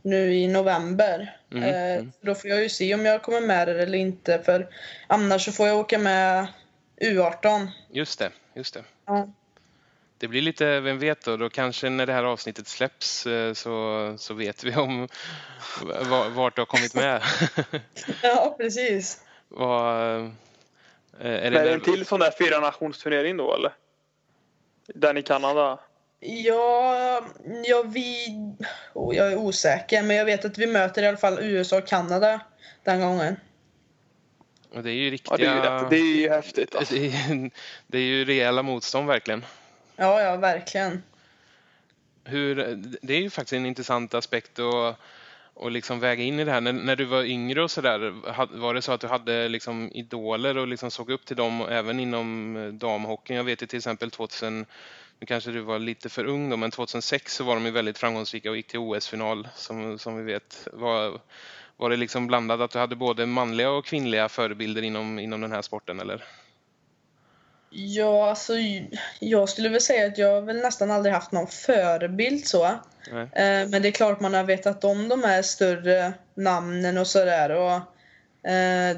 nu 0.02 0.34
i 0.34 0.48
november. 0.48 1.36
Mhm, 1.50 1.62
Eh, 1.62 1.92
mm. 1.94 2.12
Då 2.20 2.34
får 2.34 2.50
jag 2.50 2.62
ju 2.62 2.68
se 2.68 2.94
om 2.94 3.06
jag 3.06 3.22
kommer 3.22 3.40
med 3.40 3.68
där 3.68 3.74
eller 3.74 3.98
inte. 3.98 4.42
För 4.44 4.68
annars 5.06 5.44
så 5.44 5.52
får 5.52 5.68
jag 5.68 5.78
åka 5.78 5.98
med 5.98 6.46
U18. 7.00 7.68
Just 7.90 8.18
det, 8.18 8.30
just 8.54 8.74
det. 8.74 8.84
Ja. 9.06 9.28
Det 10.18 10.28
blir 10.28 10.42
lite, 10.42 10.80
vem 10.80 10.98
vet 10.98 11.24
då, 11.24 11.36
då 11.36 11.50
kanske 11.50 11.90
när 11.90 12.06
det 12.06 12.12
här 12.12 12.24
avsnittet 12.24 12.68
släpps 12.68 13.26
eh, 13.26 13.52
så, 13.52 14.14
så 14.18 14.34
vet 14.34 14.64
vi 14.64 14.76
om 14.76 15.08
va- 15.82 16.28
vart 16.28 16.56
du 16.56 16.60
har 16.60 16.66
kommit 16.66 16.94
med. 16.94 17.22
ja, 18.22 18.54
precis. 18.58 19.20
Vad, 19.48 20.34
eh, 21.20 21.31
är 21.31 21.31
Är 21.31 21.50
det 21.50 21.62
det 21.62 21.72
en 21.72 21.81
till 21.81 22.07
sån 22.07 22.20
där 22.20 22.33
fyra 22.38 22.61
nationsturnering 22.61 23.37
då 23.37 23.55
eller? 23.55 23.72
Den 24.94 25.16
i 25.16 25.22
Kanada? 25.22 25.79
Ja, 26.20 27.22
ja 27.64 27.83
vi... 27.83 28.26
Oh, 28.94 29.16
jag 29.16 29.33
är 29.33 29.37
osäker, 29.37 30.02
men 30.02 30.16
jag 30.16 30.24
vet 30.24 30.44
att 30.44 30.59
vi 30.59 30.66
möter 30.66 31.02
i 31.02 31.07
alla 31.07 31.16
fall 31.16 31.38
USA 31.40 31.79
och 31.79 31.87
Kanada 31.87 32.40
den 32.85 33.00
gången. 33.00 33.37
Och 34.74 34.83
det 34.83 34.90
är 34.90 34.94
ju 34.94 35.18
Ja, 35.24 35.37
det 35.37 35.46
är 35.46 35.55
ju, 35.55 35.57
riktiga... 35.57 35.87
Det 35.90 35.96
är 35.96 36.16
ju 36.16 36.29
häftigt. 36.29 36.74
Alltså. 36.74 36.94
det, 36.94 37.07
är, 37.07 37.50
det 37.87 37.98
är 37.98 38.02
ju 38.02 38.24
rejäla 38.24 38.62
motstånd 38.62 39.09
verkligen. 39.09 39.44
Ja, 39.96 40.22
ja, 40.22 40.37
verkligen. 40.37 41.02
Hur, 42.24 42.55
det 43.02 43.14
är 43.14 43.20
ju 43.20 43.31
faktiskt 43.31 43.52
en 43.52 43.66
intressant 43.66 44.14
aspekt 44.14 44.59
att, 44.59 44.98
och 45.56 45.70
liksom 45.70 46.00
väga 46.00 46.22
in 46.22 46.40
i 46.40 46.44
det 46.44 46.52
här. 46.52 46.60
När, 46.60 46.72
när 46.72 46.96
du 46.96 47.04
var 47.04 47.24
yngre 47.24 47.62
och 47.62 47.70
sådär, 47.70 48.14
var 48.58 48.74
det 48.74 48.82
så 48.82 48.92
att 48.92 49.00
du 49.00 49.06
hade 49.06 49.48
liksom 49.48 49.90
idoler 49.92 50.58
och 50.58 50.66
liksom 50.66 50.90
såg 50.90 51.10
upp 51.10 51.24
till 51.24 51.36
dem 51.36 51.60
även 51.60 52.00
inom 52.00 52.56
eh, 52.56 52.68
damhockeyn? 52.68 53.36
Jag 53.36 53.44
vet 53.44 53.62
ju 53.62 53.66
till 53.66 53.76
exempel 53.76 54.10
2000, 54.10 54.66
nu 55.20 55.26
kanske 55.26 55.50
du 55.50 55.60
var 55.60 55.78
lite 55.78 56.08
för 56.08 56.24
ung 56.24 56.50
då, 56.50 56.56
men 56.56 56.70
2006 56.70 57.34
så 57.34 57.44
var 57.44 57.54
de 57.54 57.64
ju 57.64 57.70
väldigt 57.70 57.98
framgångsrika 57.98 58.50
och 58.50 58.56
gick 58.56 58.66
till 58.66 58.78
OS-final 58.78 59.48
som, 59.54 59.98
som 59.98 60.16
vi 60.16 60.22
vet. 60.22 60.68
Var, 60.72 61.20
var 61.76 61.90
det 61.90 61.96
liksom 61.96 62.26
blandat 62.26 62.60
att 62.60 62.70
du 62.70 62.78
hade 62.78 62.96
både 62.96 63.26
manliga 63.26 63.70
och 63.70 63.84
kvinnliga 63.84 64.28
förebilder 64.28 64.82
inom, 64.82 65.18
inom 65.18 65.40
den 65.40 65.52
här 65.52 65.62
sporten 65.62 66.00
eller? 66.00 66.24
Ja, 67.78 68.30
alltså 68.30 68.52
jag 69.20 69.48
skulle 69.48 69.68
väl 69.68 69.80
säga 69.80 70.06
att 70.06 70.18
jag 70.18 70.34
har 70.34 70.40
väl 70.40 70.56
nästan 70.56 70.90
aldrig 70.90 71.14
haft 71.14 71.32
någon 71.32 71.46
förebild 71.46 72.46
så. 72.46 72.70
Nej. 73.12 73.22
Eh, 73.22 73.68
Men 73.68 73.82
det 73.82 73.88
är 73.88 73.92
klart 73.92 74.20
man 74.20 74.34
har 74.34 74.44
vetat 74.44 74.84
om 74.84 75.08
de 75.08 75.24
här 75.24 75.42
större 75.42 76.12
namnen 76.34 76.98
och 76.98 77.06
sådär. 77.06 77.50
Och 77.50 77.74
eh, 78.50 78.96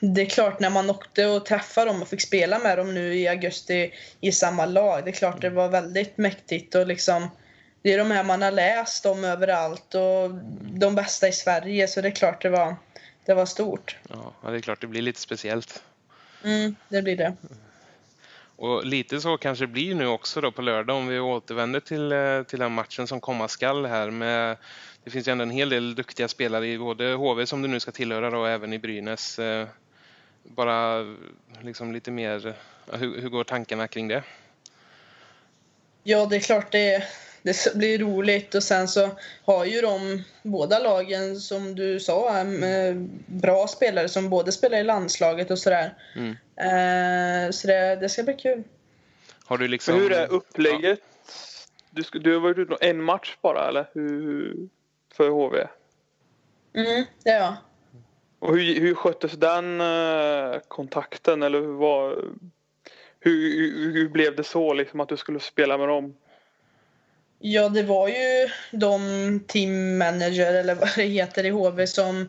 det 0.00 0.22
är 0.22 0.26
klart 0.26 0.60
när 0.60 0.70
man 0.70 0.90
åkte 0.90 1.26
och 1.26 1.46
träffade 1.46 1.86
dem 1.86 2.02
och 2.02 2.08
fick 2.08 2.20
spela 2.20 2.58
med 2.58 2.78
dem 2.78 2.94
nu 2.94 3.14
i 3.14 3.28
augusti 3.28 3.94
i 4.20 4.32
samma 4.32 4.66
lag. 4.66 5.04
Det 5.04 5.10
är 5.10 5.12
klart 5.12 5.40
det 5.40 5.50
var 5.50 5.68
väldigt 5.68 6.18
mäktigt 6.18 6.74
och 6.74 6.86
liksom 6.86 7.30
det 7.82 7.92
är 7.92 7.98
de 7.98 8.10
här 8.10 8.24
man 8.24 8.42
har 8.42 8.50
läst 8.50 9.06
om 9.06 9.24
överallt 9.24 9.94
och 9.94 10.34
de 10.60 10.94
bästa 10.94 11.28
i 11.28 11.32
Sverige 11.32 11.88
så 11.88 12.00
det 12.00 12.08
är 12.08 12.12
klart 12.12 12.42
det 12.42 12.48
var, 12.48 12.76
det 13.24 13.34
var 13.34 13.46
stort. 13.46 13.96
Ja, 14.08 14.50
det 14.50 14.56
är 14.56 14.60
klart 14.60 14.80
det 14.80 14.86
blir 14.86 15.02
lite 15.02 15.20
speciellt. 15.20 15.82
Mm, 16.44 16.76
det 16.88 17.02
blir 17.02 17.16
det. 17.16 17.36
Och 18.56 18.86
lite 18.86 19.20
så 19.20 19.36
kanske 19.36 19.64
det 19.64 19.72
blir 19.72 19.94
nu 19.94 20.06
också 20.06 20.40
då 20.40 20.52
på 20.52 20.62
lördag 20.62 20.96
om 20.96 21.06
vi 21.06 21.20
återvänder 21.20 21.80
till, 21.80 22.12
eh, 22.12 22.42
till 22.42 22.58
den 22.58 22.72
matchen 22.72 23.06
som 23.06 23.20
komma 23.20 23.48
skall 23.48 23.86
här 23.86 24.10
med 24.10 24.56
det 25.06 25.10
finns 25.10 25.28
ju 25.28 25.32
ändå 25.32 25.42
en 25.42 25.50
hel 25.50 25.68
del 25.68 25.94
duktiga 25.94 26.28
spelare 26.28 26.66
i 26.66 26.78
både 26.78 27.12
HV 27.12 27.46
som 27.46 27.62
du 27.62 27.68
nu 27.68 27.80
ska 27.80 27.92
tillhöra 27.92 28.30
då, 28.30 28.38
och 28.38 28.48
även 28.48 28.72
i 28.72 28.78
Brynäs. 28.78 29.38
Eh, 29.38 29.66
bara 30.42 31.04
liksom 31.60 31.92
lite 31.92 32.10
mer, 32.10 32.46
eh, 32.46 32.98
hur, 32.98 33.20
hur 33.20 33.28
går 33.28 33.44
tankarna 33.44 33.88
kring 33.88 34.08
det? 34.08 34.22
Ja, 36.02 36.26
det 36.26 36.36
är 36.36 36.40
klart 36.40 36.72
det, 36.72 37.04
det 37.46 37.74
blir 37.74 37.98
roligt 37.98 38.54
och 38.54 38.62
sen 38.62 38.88
så 38.88 39.10
har 39.44 39.64
ju 39.64 39.80
de 39.80 40.22
båda 40.42 40.78
lagen 40.78 41.36
som 41.36 41.74
du 41.74 42.00
sa 42.00 42.40
eh, 42.40 42.94
bra 43.26 43.66
spelare 43.66 44.08
som 44.08 44.30
både 44.30 44.52
spelar 44.52 44.78
i 44.78 44.84
landslaget 44.84 45.50
och 45.50 45.58
sådär. 45.58 45.94
Mm. 46.16 46.30
Eh, 46.56 47.50
så 47.50 47.66
det, 47.66 47.96
det 47.96 48.08
ska 48.08 48.22
bli 48.22 48.34
kul. 48.34 48.62
Har 49.44 49.58
du 49.58 49.68
liksom... 49.68 49.94
Hur 49.94 50.12
är 50.12 50.32
upplägget? 50.32 51.00
Du, 51.90 52.02
ska- 52.02 52.18
du 52.18 52.32
har 52.32 52.40
varit 52.40 52.58
ute 52.58 52.76
en 52.80 53.02
match 53.02 53.36
bara 53.42 53.68
eller? 53.68 53.90
Hur, 53.94 54.54
för 55.14 55.28
HV? 55.28 55.66
Mm, 56.74 57.04
det 57.24 57.30
är 57.30 57.40
jag. 57.40 57.54
Och 58.38 58.56
hur, 58.56 58.80
hur 58.80 58.94
sköttes 58.94 59.32
den 59.32 59.80
eh, 59.80 60.58
kontakten 60.68 61.42
eller 61.42 61.60
hur, 61.60 61.72
var, 61.72 62.24
hur, 63.20 63.56
hur, 63.56 63.92
hur 63.92 64.08
blev 64.08 64.36
det 64.36 64.44
så 64.44 64.74
liksom 64.74 65.00
att 65.00 65.08
du 65.08 65.16
skulle 65.16 65.40
spela 65.40 65.78
med 65.78 65.88
dem? 65.88 66.16
Ja, 67.38 67.68
det 67.68 67.82
var 67.82 68.08
ju 68.08 68.48
de 68.70 69.40
team 69.46 69.98
manager 69.98 70.54
eller 70.54 70.74
vad 70.74 70.88
det 70.96 71.02
heter 71.02 71.46
i 71.46 71.50
HV 71.50 71.86
som 71.86 72.28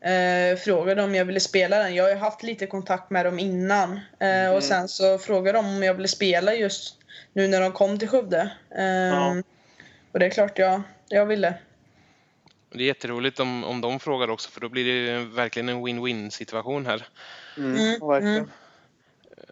eh, 0.00 0.58
frågade 0.58 1.02
om 1.02 1.14
jag 1.14 1.24
ville 1.24 1.40
spela 1.40 1.78
den. 1.78 1.94
Jag 1.94 2.04
har 2.04 2.10
ju 2.10 2.16
haft 2.16 2.42
lite 2.42 2.66
kontakt 2.66 3.10
med 3.10 3.26
dem 3.26 3.38
innan 3.38 4.00
eh, 4.20 4.54
och 4.54 4.62
sen 4.62 4.88
så 4.88 5.18
frågade 5.18 5.58
de 5.58 5.66
om 5.66 5.82
jag 5.82 5.94
ville 5.94 6.08
spela 6.08 6.54
just 6.54 6.96
nu 7.32 7.48
när 7.48 7.60
de 7.60 7.72
kom 7.72 7.98
till 7.98 8.08
Skövde. 8.08 8.50
Eh, 8.78 8.84
Ja. 8.84 9.42
Och 10.12 10.18
det 10.18 10.26
är 10.26 10.30
klart 10.30 10.58
jag, 10.58 10.82
jag 11.08 11.26
ville. 11.26 11.54
Det 12.72 12.82
är 12.82 12.86
jätteroligt 12.86 13.40
om, 13.40 13.64
om 13.64 13.80
de 13.80 14.00
frågar 14.00 14.30
också 14.30 14.50
för 14.50 14.60
då 14.60 14.68
blir 14.68 14.84
det 14.84 15.18
verkligen 15.18 15.68
en 15.68 15.86
win-win 15.86 16.30
situation 16.30 16.86
här. 16.86 17.06
Mm, 17.56 17.76
mm, 17.76 18.08
verkligen. 18.08 18.50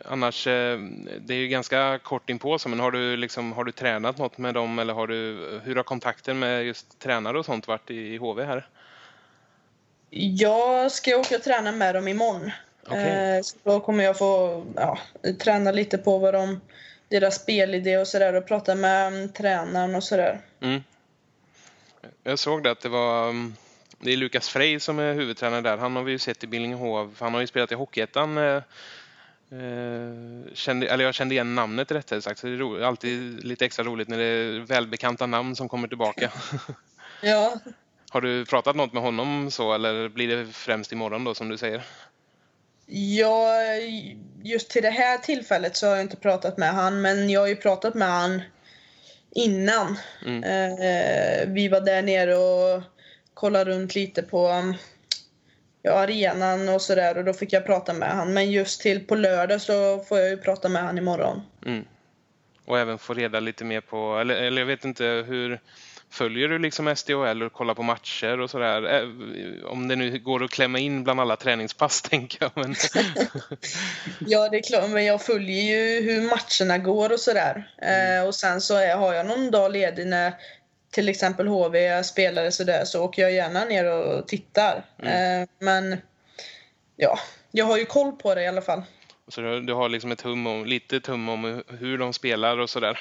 Mm. 0.05 0.13
Annars, 0.13 0.47
eh, 0.47 0.79
det 1.21 1.35
är 1.35 1.39
ju 1.39 1.49
ganska 1.49 1.99
kort 1.99 2.31
inpå 2.31 2.59
så, 2.59 2.69
men 2.69 2.81
har 2.81 2.91
du, 2.91 3.17
liksom, 3.17 3.53
har 3.53 3.65
du 3.65 3.73
tränat 3.73 4.19
något 4.19 4.39
med 4.39 4.55
dem 4.55 4.79
eller 4.79 4.95
har 4.95 5.07
du, 5.07 5.61
hur 5.65 5.77
har 5.77 5.83
kontakten 5.83 6.39
med 6.39 6.65
just 6.65 6.99
tränare 6.99 7.39
och 7.39 7.45
sånt 7.45 7.69
varit 7.69 7.91
i 7.91 8.17
HV 8.17 8.45
här? 8.45 8.69
Jag 10.11 10.93
ska 10.93 11.17
åka 11.17 11.37
och 11.37 11.43
träna 11.43 11.73
med 11.73 11.95
dem 11.95 12.09
imorgon. 12.09 12.51
Okay. 12.87 13.09
Eh, 13.09 13.43
så 13.43 13.57
då 13.63 13.81
kommer 13.81 14.05
jag 14.05 14.19
få 14.19 14.65
ja, 14.77 14.99
träna 15.39 15.73
lite 15.73 15.99
på 15.99 16.19
vad 16.19 16.35
de, 16.35 16.61
deras 17.09 17.43
spelidé 17.43 17.99
och 17.99 18.09
sådär 18.09 18.35
och 18.35 18.47
prata 18.47 18.75
med 18.75 19.35
tränaren 19.35 19.95
och 19.95 20.05
sådär. 20.05 20.41
Mm. 20.61 20.83
Jag 22.23 22.39
såg 22.39 22.63
det 22.63 22.71
att 22.71 22.81
det 22.81 22.89
var 22.89 23.29
mm, 23.29 23.55
det 23.99 24.13
är 24.13 24.17
Lukas 24.17 24.49
Frey 24.49 24.81
som 24.81 24.99
är 24.99 25.15
huvudtränare 25.15 25.61
där. 25.61 25.77
Han 25.77 25.97
har 25.97 26.03
vi 26.03 26.13
ju 26.13 26.19
sett 26.19 26.45
i 26.45 26.47
Billingehov. 26.47 27.17
Han 27.19 27.35
har 27.35 27.41
ju 27.41 27.47
spelat 27.47 27.73
i 27.73 27.75
Hockeyettan. 27.75 28.39
Eh, 29.61 30.55
kände, 30.55 30.89
eller 30.89 31.05
jag 31.05 31.15
kände 31.15 31.35
igen 31.35 31.55
namnet 31.55 31.93
rättare 31.93 32.23
sagt. 32.23 32.41
Så 32.41 32.47
det 32.47 32.53
är 32.53 32.57
ro, 32.57 32.85
alltid 32.85 33.45
lite 33.45 33.65
extra 33.65 33.85
roligt 33.85 34.09
när 34.09 34.19
det 34.19 34.25
är 34.25 34.61
välbekanta 34.61 35.27
namn 35.27 35.57
som 35.57 35.69
kommer 35.69 35.89
tillbaka. 35.89 36.33
ja. 37.23 37.61
Har 38.11 38.21
du 38.21 38.47
pratat 38.47 38.77
något 38.77 38.93
med 38.93 39.03
honom 39.03 39.51
så 39.51 39.75
eller 39.75 40.09
blir 40.09 40.37
det 40.37 40.53
främst 40.53 40.93
imorgon 40.93 41.25
då 41.25 41.35
som 41.35 41.49
du 41.49 41.57
säger? 41.57 41.85
Ja, 42.87 43.53
just 44.43 44.71
till 44.71 44.83
det 44.83 44.91
här 44.91 45.19
tillfället 45.19 45.77
så 45.77 45.87
har 45.87 45.95
jag 45.95 46.05
inte 46.05 46.17
pratat 46.17 46.59
med 46.59 46.73
han 46.73 47.01
men 47.01 47.31
jag 47.31 47.41
har 47.41 47.49
ju 47.49 47.57
pratat 47.57 47.95
med 47.95 48.09
han 48.09 48.43
innan. 49.31 49.99
Mm. 50.27 50.45
Eh, 50.45 51.49
vi 51.49 51.69
var 51.69 51.81
där 51.81 52.03
nere 52.03 52.37
och 52.37 52.83
kollade 53.35 53.71
runt 53.71 53.95
lite 53.95 54.23
på 54.23 54.49
ja, 55.85 55.93
arenan 55.93 56.69
och 56.69 56.83
sådär 56.83 57.19
och 57.19 57.25
då 57.25 57.33
fick 57.33 57.53
jag 57.53 57.67
prata 57.67 57.93
med 57.93 58.11
han. 58.11 58.35
Men 58.35 58.51
just 58.51 58.81
till 58.81 59.07
på 59.07 59.15
lördag 59.15 59.61
så 59.61 59.99
får 59.99 60.19
jag 60.19 60.29
ju 60.29 60.37
prata 60.37 60.69
med 60.69 60.83
han 60.83 60.99
imorgon. 60.99 61.43
Mm. 61.67 61.85
Och 62.65 62.79
även 62.79 62.99
få 62.99 63.15
reda 63.15 63.41
lite 63.41 63.65
mer 63.65 63.81
på, 63.81 64.19
eller, 64.21 64.35
eller 64.35 64.63
jag 64.63 64.67
vet 64.67 64.85
inte 64.85 65.05
hur 65.05 65.61
Följer 66.15 66.49
du 66.49 66.59
liksom 66.59 66.97
SDHL 66.97 67.43
och 67.43 67.53
kollar 67.53 67.75
på 67.75 67.83
matcher 67.83 68.41
och 68.41 68.51
sådär? 68.51 69.11
Om 69.67 69.89
det 69.89 69.97
nu 69.97 70.19
går 70.19 70.45
att 70.45 70.51
klämma 70.51 70.79
in 70.79 71.05
bland 71.05 71.21
alla 71.21 71.37
träningspass 71.37 72.03
tänker 72.11 72.39
jag. 72.41 72.51
Men... 72.55 72.75
ja, 74.27 74.49
det 74.49 74.57
är 74.57 74.63
klart. 74.63 74.91
Men 74.91 75.05
jag 75.05 75.23
följer 75.23 75.63
ju 75.63 76.03
hur 76.03 76.21
matcherna 76.21 76.79
går 76.79 77.13
och 77.13 77.21
sådär. 77.21 77.73
Mm. 77.79 78.19
Eh, 78.19 78.27
och 78.29 78.35
sen 78.35 78.61
så 78.61 78.77
är, 78.77 78.97
har 78.97 79.15
jag 79.15 79.27
någon 79.27 79.51
dag 79.51 79.73
ledig 79.73 80.07
när 80.07 80.33
till 80.95 81.09
exempel 81.09 81.47
HV 81.47 82.03
spelar 82.05 82.51
sådär 82.51 82.85
så 82.85 83.05
åker 83.05 83.23
jag 83.23 83.33
gärna 83.33 83.65
ner 83.65 83.93
och 83.93 84.29
tittar. 84.29 84.85
Mm. 84.99 85.43
Eh, 85.43 85.49
men 85.59 86.01
ja, 86.97 87.19
jag 87.51 87.65
har 87.65 87.79
ju 87.79 87.85
koll 87.85 88.13
på 88.13 88.35
det 88.35 88.43
i 88.43 88.47
alla 88.47 88.63
fall. 88.63 88.83
Så 89.29 89.41
du, 89.41 89.61
du 89.61 89.73
har 89.75 89.89
liksom 89.89 90.13
ett 90.13 90.21
hum 90.21 90.47
om, 90.47 90.65
lite 90.65 91.01
tum 91.01 91.29
om 91.29 91.63
hur 91.69 91.99
de 91.99 92.13
spelar 92.13 92.59
och 92.59 92.71
sådär? 92.71 93.01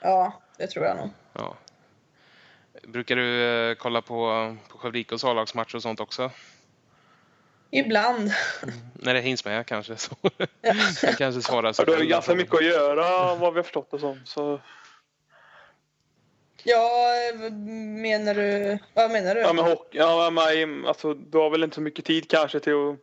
Ja, 0.00 0.40
det 0.58 0.66
tror 0.66 0.84
jag 0.84 0.96
nog. 0.96 1.10
Ja, 1.32 1.56
Brukar 2.82 3.16
du 3.16 3.44
eh, 3.70 3.74
kolla 3.74 4.02
på, 4.02 4.56
på 4.68 4.78
Skövde 4.78 5.04
A-lagsmatcher 5.22 5.76
och 5.76 5.82
sånt 5.82 6.00
också? 6.00 6.30
Ibland. 7.70 8.32
Mm, 8.62 8.74
när 8.94 9.14
det 9.14 9.20
hinns 9.20 9.44
med 9.44 9.66
kanske. 9.66 9.96
Så. 9.96 10.14
Ja. 11.02 11.12
kanske 11.18 11.42
svarar 11.42 11.72
så. 11.72 11.82
Ja, 11.82 11.86
du 11.86 11.92
har 11.92 12.04
ganska 12.04 12.34
mycket 12.34 12.54
att 12.54 12.64
göra 12.64 13.34
vad 13.34 13.52
vi 13.52 13.58
har 13.58 13.62
förstått 13.62 13.90
det 13.90 13.98
som. 13.98 14.20
Så... 14.24 14.60
Ja, 16.64 17.14
menar 18.02 18.34
du? 18.34 18.78
Vad 18.94 19.10
menar 19.10 19.34
du? 19.34 19.40
Ja, 19.40 19.52
men 19.52 19.64
hockey, 19.64 19.98
ja, 19.98 20.30
men, 20.30 20.86
alltså, 20.86 21.14
du 21.14 21.38
har 21.38 21.50
väl 21.50 21.64
inte 21.64 21.74
så 21.74 21.80
mycket 21.80 22.04
tid 22.04 22.30
kanske 22.30 22.60
till 22.60 22.72
att 22.72 22.96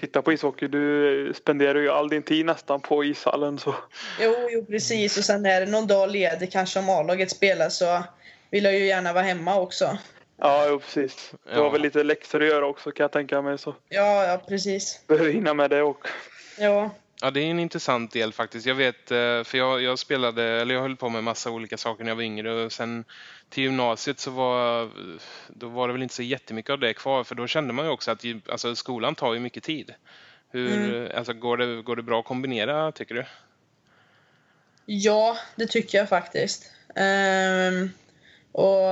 titta 0.00 0.22
på 0.22 0.32
ishockey. 0.32 0.68
Du 0.68 1.32
spenderar 1.36 1.78
ju 1.78 1.90
all 1.90 2.08
din 2.08 2.22
tid 2.22 2.46
nästan 2.46 2.80
på 2.80 3.04
ishallen. 3.04 3.58
Så. 3.58 3.74
Jo, 4.20 4.34
jo, 4.50 4.64
precis. 4.64 5.18
Och 5.18 5.24
sen 5.24 5.46
är 5.46 5.60
det 5.60 5.66
någon 5.66 5.86
dag 5.86 6.10
ledig 6.10 6.52
kanske 6.52 6.78
om 6.78 6.90
A-laget 6.90 7.30
spelar 7.30 7.68
så 7.68 8.02
vill 8.50 8.64
jag 8.64 8.74
ju 8.74 8.86
gärna 8.86 9.12
vara 9.12 9.24
hemma 9.24 9.60
också. 9.60 9.98
Ja, 10.38 10.66
jo, 10.68 10.78
precis. 10.78 11.32
Du 11.44 11.50
ja. 11.50 11.62
har 11.62 11.70
väl 11.70 11.82
lite 11.82 12.02
läxor 12.02 12.42
att 12.42 12.48
göra 12.48 12.66
också 12.66 12.90
kan 12.90 13.04
jag 13.04 13.12
tänka 13.12 13.42
mig. 13.42 13.58
Så. 13.58 13.74
Ja, 13.88 14.24
ja 14.24 14.42
precis. 14.48 15.00
Behöver 15.06 15.30
hinna 15.30 15.54
med 15.54 15.70
det 15.70 15.82
också. 15.82 16.12
Ja. 16.58 16.90
Ja, 17.20 17.30
det 17.30 17.40
är 17.40 17.50
en 17.50 17.60
intressant 17.60 18.12
del 18.12 18.32
faktiskt. 18.32 18.66
Jag 18.66 18.74
vet, 18.74 19.10
eh, 19.10 19.42
för 19.44 19.58
jag, 19.58 19.82
jag 19.82 19.98
spelade, 19.98 20.42
eller 20.44 20.74
jag 20.74 20.82
höll 20.82 20.96
på 20.96 21.08
med 21.08 21.24
massa 21.24 21.50
olika 21.50 21.76
saker 21.76 22.04
när 22.04 22.10
jag 22.10 22.16
var 22.16 22.22
yngre 22.22 22.64
och 22.64 22.72
sen 22.72 23.04
till 23.48 23.64
gymnasiet 23.64 24.18
så 24.18 24.30
var, 24.30 24.90
då 25.48 25.68
var 25.68 25.88
det 25.88 25.92
väl 25.92 26.02
inte 26.02 26.14
så 26.14 26.22
jättemycket 26.22 26.70
av 26.70 26.78
det 26.78 26.94
kvar 26.94 27.24
för 27.24 27.34
då 27.34 27.46
kände 27.46 27.72
man 27.72 27.84
ju 27.84 27.90
också 27.90 28.10
att 28.10 28.24
alltså, 28.48 28.76
skolan 28.76 29.14
tar 29.14 29.34
ju 29.34 29.40
mycket 29.40 29.62
tid. 29.62 29.94
Hur, 30.50 30.72
mm. 30.72 31.18
alltså, 31.18 31.32
går, 31.32 31.56
det, 31.56 31.82
går 31.82 31.96
det 31.96 32.02
bra 32.02 32.20
att 32.20 32.26
kombinera 32.26 32.92
tycker 32.92 33.14
du? 33.14 33.24
Ja, 34.86 35.36
det 35.56 35.66
tycker 35.66 35.98
jag 35.98 36.08
faktiskt. 36.08 36.72
Um, 36.88 37.90
och 38.52 38.82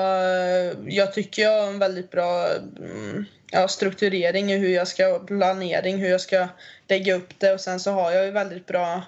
jag 0.86 1.12
tycker 1.12 1.42
jag 1.42 1.62
har 1.62 1.68
en 1.68 1.78
väldigt 1.78 2.10
bra 2.10 2.48
mm, 2.78 3.24
ja, 3.54 3.68
strukturering 3.68 4.52
i 4.52 4.56
hur 4.58 4.68
jag 4.68 4.88
ska 4.88 5.18
planering, 5.18 5.98
hur 5.98 6.08
jag 6.08 6.20
ska 6.20 6.48
lägga 6.88 7.14
upp 7.14 7.38
det 7.38 7.52
och 7.52 7.60
sen 7.60 7.80
så 7.80 7.90
har 7.90 8.12
jag 8.12 8.24
ju 8.24 8.30
väldigt 8.30 8.66
bra 8.66 9.02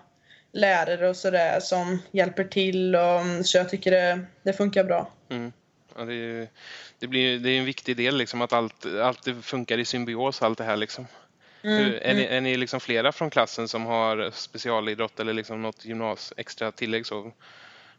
lärare 0.53 1.09
och 1.09 1.17
sådär 1.17 1.61
som 1.61 2.03
hjälper 2.11 2.45
till 2.45 2.97
och 2.97 3.21
mm, 3.21 3.45
så 3.45 3.59
jag 3.59 3.69
tycker 3.69 3.91
det, 3.91 4.21
det 4.43 4.53
funkar 4.53 4.85
bra. 4.85 5.11
Mm. 5.29 5.53
Ja, 5.97 6.05
det, 6.05 6.15
är, 6.15 6.49
det, 6.99 7.07
blir, 7.07 7.39
det 7.39 7.51
är 7.51 7.59
en 7.59 7.65
viktig 7.65 7.97
del 7.97 8.17
liksom 8.17 8.43
att 8.43 8.53
allt, 8.53 8.87
allt 9.03 9.29
funkar 9.43 9.79
i 9.79 9.85
symbios 9.85 10.43
allt 10.43 10.59
det 10.59 10.65
här 10.65 10.77
liksom. 10.77 11.07
Mm, 11.63 11.79
Hur, 11.79 11.95
är, 11.95 12.15
ni, 12.15 12.23
mm. 12.23 12.37
är 12.37 12.41
ni 12.41 12.57
liksom 12.57 12.81
flera 12.81 13.13
från 13.13 13.31
klassen 13.31 13.69
som 13.69 13.87
har 13.87 14.31
specialidrott 14.35 15.21
eller 15.21 15.33
liksom 15.33 15.63
något 15.63 15.85
gymnas 15.85 16.33
extra 16.37 16.73
tillägg 16.73 17.07
så 17.07 17.33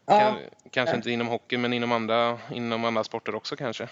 Ja. 0.06 0.36
Kanske 0.70 0.96
inte 0.96 1.10
inom 1.10 1.28
hockey 1.28 1.56
men 1.56 1.72
inom 1.72 1.92
andra, 1.92 2.38
inom 2.52 2.84
andra 2.84 3.04
sporter 3.04 3.34
också 3.34 3.56
kanske. 3.56 3.88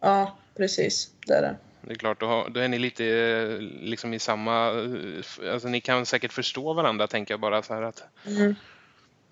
Ja, 0.00 0.36
precis. 0.56 1.10
Det 1.26 1.34
är 1.34 1.42
det. 1.42 1.56
Det 1.86 1.92
är 1.92 1.94
klart, 1.94 2.20
då, 2.20 2.46
då 2.50 2.60
är 2.60 2.68
ni 2.68 2.78
lite 2.78 3.04
eh, 3.06 3.60
liksom 3.60 4.14
i 4.14 4.18
samma... 4.18 4.68
Eh, 4.68 5.52
alltså 5.52 5.68
ni 5.68 5.80
kan 5.80 6.06
säkert 6.06 6.32
förstå 6.32 6.72
varandra 6.72 7.06
tänker 7.06 7.34
jag 7.34 7.40
bara 7.40 7.62
så 7.62 7.74
här 7.74 7.82
att 7.82 8.02
mm. 8.26 8.54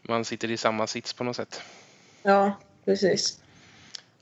man 0.02 0.24
sitter 0.24 0.50
i 0.50 0.56
samma 0.56 0.86
sits 0.86 1.12
på 1.12 1.24
något 1.24 1.36
sätt. 1.36 1.62
Ja, 2.22 2.58
precis. 2.84 3.42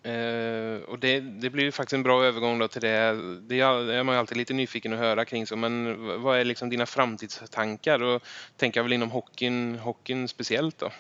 Eh, 0.02 0.82
och 0.88 0.98
det, 0.98 1.20
det 1.20 1.50
blir 1.50 1.64
ju 1.64 1.72
faktiskt 1.72 1.92
en 1.92 2.02
bra 2.02 2.24
övergång 2.24 2.58
då 2.58 2.68
till 2.68 2.80
det. 2.80 3.18
Det 3.40 3.60
är 3.60 4.02
man 4.02 4.14
ju 4.14 4.18
alltid 4.18 4.36
lite 4.36 4.54
nyfiken 4.54 4.92
att 4.92 4.98
höra 4.98 5.24
kring 5.24 5.46
så, 5.46 5.56
men 5.56 5.96
vad 6.22 6.40
är 6.40 6.44
liksom 6.44 6.70
dina 6.70 6.86
framtidstankar? 6.86 8.02
Och 8.02 8.22
tänker 8.56 8.80
jag 8.80 8.84
väl 8.84 8.92
inom 8.92 9.10
hockeyn, 9.10 9.78
hockeyn 9.78 10.28
speciellt 10.28 10.78
då? 10.78 10.90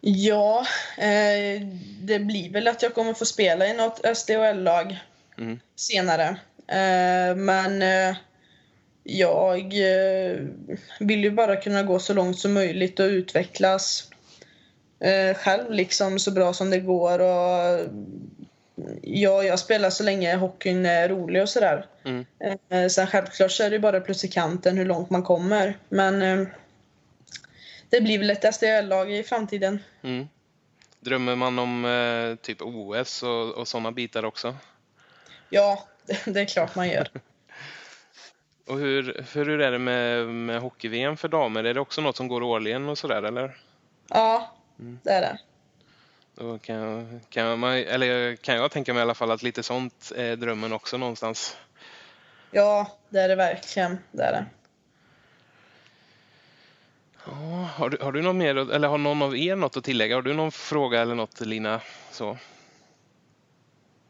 Ja, 0.00 0.66
eh, 0.98 1.62
det 2.00 2.18
blir 2.18 2.50
väl 2.50 2.68
att 2.68 2.82
jag 2.82 2.94
kommer 2.94 3.14
få 3.14 3.24
spela 3.24 3.66
i 3.66 3.76
något 3.76 4.16
SDHL-lag 4.16 4.98
mm. 5.38 5.60
senare. 5.76 6.28
Eh, 6.66 7.36
men 7.36 7.82
eh, 7.82 8.16
jag 9.04 9.58
eh, 9.64 10.40
vill 11.00 11.24
ju 11.24 11.30
bara 11.30 11.56
kunna 11.56 11.82
gå 11.82 11.98
så 11.98 12.14
långt 12.14 12.38
som 12.38 12.52
möjligt 12.52 13.00
och 13.00 13.06
utvecklas 13.06 14.10
eh, 15.00 15.36
själv 15.36 15.70
liksom 15.70 16.18
så 16.18 16.30
bra 16.30 16.52
som 16.52 16.70
det 16.70 16.78
går. 16.78 17.18
Och, 17.18 17.80
ja, 19.02 19.42
jag 19.42 19.58
spelar 19.58 19.90
så 19.90 20.02
länge 20.02 20.36
hockeyn 20.36 20.86
är 20.86 21.08
rolig 21.08 21.42
och 21.42 21.48
sådär. 21.48 21.86
Mm. 22.04 22.24
Eh, 22.68 22.88
sen 22.88 23.06
självklart 23.06 23.50
så 23.50 23.62
är 23.62 23.70
det 23.70 23.78
bara 23.78 24.00
plus 24.00 24.24
i 24.24 24.28
kanten 24.28 24.76
hur 24.76 24.86
långt 24.86 25.10
man 25.10 25.22
kommer. 25.22 25.78
Men 25.88 26.46
det 27.90 28.00
blir 28.00 28.18
väl 28.18 28.30
ett 28.30 28.54
SDL-lag 28.54 29.12
i 29.12 29.22
framtiden. 29.22 29.78
Mm. 30.02 30.28
Drömmer 31.00 31.36
man 31.36 31.58
om 31.58 31.84
eh, 31.84 32.36
typ 32.36 32.62
OS 32.62 33.22
och, 33.22 33.50
och 33.50 33.68
sådana 33.68 33.92
bitar 33.92 34.24
också? 34.24 34.56
Ja, 35.54 35.84
det, 36.24 36.40
är 36.40 36.44
klart 36.44 36.74
man 36.74 36.88
gör. 36.88 37.08
och 38.66 38.78
hur, 38.78 39.26
hur 39.32 39.60
är 39.60 39.72
det 39.72 39.78
med, 39.78 40.28
med 40.28 40.60
hockey-VM 40.60 41.16
för 41.16 41.28
damer? 41.28 41.64
Är 41.64 41.74
det 41.74 41.80
också 41.80 42.00
något 42.00 42.16
som 42.16 42.28
går 42.28 42.42
årligen 42.42 42.88
och 42.88 42.98
sådär 42.98 43.22
eller? 43.22 43.56
Ja, 44.08 44.52
mm. 44.78 44.98
det 45.02 45.10
är 45.10 45.20
det. 45.20 45.38
Då 46.34 46.58
kan, 46.58 47.20
kan, 47.28 47.58
man, 47.58 47.72
eller 47.72 48.36
kan 48.36 48.56
jag 48.56 48.70
tänka 48.70 48.94
mig 48.94 49.00
i 49.00 49.02
alla 49.02 49.14
fall 49.14 49.30
att 49.30 49.42
lite 49.42 49.62
sånt 49.62 50.12
är 50.16 50.36
drömmen 50.36 50.72
också 50.72 50.96
någonstans. 50.96 51.56
Ja, 52.50 52.98
det 53.08 53.20
är 53.20 53.28
det 53.28 53.36
verkligen. 53.36 53.98
Det 54.12 54.22
är 54.22 54.32
det. 54.32 54.46
Ja, 57.26 57.32
har, 57.76 57.90
du, 57.90 57.98
har 58.00 58.12
du 58.12 58.22
något 58.22 58.36
mer, 58.36 58.72
eller 58.72 58.88
har 58.88 58.98
någon 58.98 59.22
av 59.22 59.36
er 59.36 59.56
något 59.56 59.76
att 59.76 59.84
tillägga? 59.84 60.14
Har 60.14 60.22
du 60.22 60.34
någon 60.34 60.52
fråga 60.52 61.00
eller 61.00 61.14
något 61.14 61.40
Lina? 61.40 61.80
Så. 62.10 62.38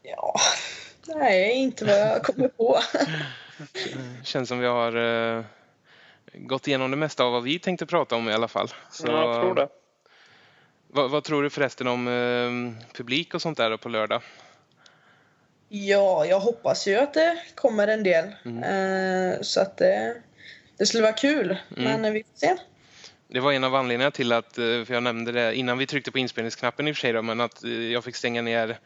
Ja, 0.01 0.35
nej, 1.05 1.51
inte 1.51 1.85
vad 1.85 1.99
jag 1.99 2.23
kommer 2.23 2.47
på. 2.47 2.79
Känns 4.23 4.49
som 4.49 4.59
vi 4.59 4.67
har 4.67 4.95
uh, 4.95 5.43
gått 6.33 6.67
igenom 6.67 6.91
det 6.91 6.97
mesta 6.97 7.23
av 7.23 7.31
vad 7.31 7.43
vi 7.43 7.59
tänkte 7.59 7.85
prata 7.85 8.15
om 8.15 8.29
i 8.29 8.33
alla 8.33 8.47
fall. 8.47 8.67
Så, 8.91 9.07
ja, 9.07 9.33
jag 9.33 9.41
tror 9.41 9.55
det. 9.55 9.67
Vad, 10.87 11.11
vad 11.11 11.23
tror 11.23 11.43
du 11.43 11.49
förresten 11.49 11.87
om 11.87 12.07
eh, 12.07 12.85
publik 12.93 13.33
och 13.33 13.41
sånt 13.41 13.57
där 13.57 13.77
på 13.77 13.89
lördag? 13.89 14.21
Ja, 15.69 16.25
jag 16.25 16.39
hoppas 16.39 16.87
ju 16.87 16.95
att 16.95 17.13
det 17.13 17.37
kommer 17.55 17.87
en 17.87 18.03
del. 18.03 18.25
Mm. 18.45 18.63
Eh, 18.63 19.41
så 19.41 19.61
att 19.61 19.77
det, 19.77 20.15
det 20.77 20.85
skulle 20.85 21.03
vara 21.03 21.13
kul. 21.13 21.57
Mm. 21.77 22.01
Men 22.01 22.13
vi 22.13 22.23
får 22.23 22.37
se. 22.37 22.57
Det 23.33 23.39
var 23.39 23.51
en 23.51 23.63
av 23.63 23.75
anledningarna 23.75 24.11
till 24.11 24.31
att, 24.31 24.57
eh, 24.57 24.63
för 24.63 24.93
jag 24.93 25.03
nämnde 25.03 25.31
det 25.31 25.55
innan 25.55 25.77
vi 25.77 25.87
tryckte 25.87 26.11
på 26.11 26.19
inspelningsknappen 26.19 26.87
i 26.87 26.91
och 26.91 26.95
för 26.95 27.01
sig 27.01 27.13
då, 27.13 27.21
men 27.21 27.41
att 27.41 27.63
eh, 27.63 27.71
jag 27.71 28.03
fick 28.03 28.15
stänga 28.15 28.41
ner 28.41 28.79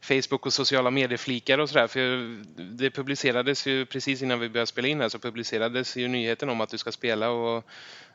Facebook 0.00 0.46
och 0.46 0.52
sociala 0.52 0.90
medier-flikar 0.90 1.58
och 1.58 1.68
sådär. 1.68 1.86
För 1.86 2.36
det 2.76 2.90
publicerades 2.90 3.66
ju 3.66 3.86
precis 3.86 4.22
innan 4.22 4.40
vi 4.40 4.48
började 4.48 4.66
spela 4.66 4.88
in 4.88 5.00
här 5.00 5.08
så 5.08 5.18
publicerades 5.18 5.96
ju 5.96 6.08
nyheten 6.08 6.48
om 6.48 6.60
att 6.60 6.68
du 6.68 6.78
ska 6.78 6.92
spela 6.92 7.30
och 7.30 7.64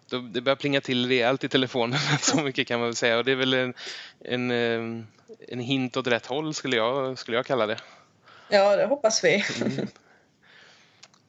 då, 0.09 0.19
det 0.19 0.41
börjar 0.41 0.55
plinga 0.55 0.81
till 0.81 1.07
rejält 1.07 1.43
i 1.43 1.49
telefonen, 1.49 1.99
så 2.21 2.41
mycket 2.41 2.67
kan 2.67 2.79
man 2.79 2.87
väl 2.87 2.95
säga. 2.95 3.17
Och 3.17 3.25
det 3.25 3.31
är 3.31 3.35
väl 3.35 3.53
en, 3.53 3.73
en, 4.19 4.51
eh, 4.51 5.03
en 5.47 5.59
hint 5.59 5.97
åt 5.97 6.07
rätt 6.07 6.25
håll 6.25 6.53
skulle 6.53 6.75
jag, 6.75 7.19
skulle 7.19 7.37
jag 7.37 7.45
kalla 7.45 7.67
det. 7.67 7.77
Ja, 8.49 8.75
det 8.75 8.85
hoppas 8.85 9.23
vi. 9.23 9.43
Mm. 9.61 9.87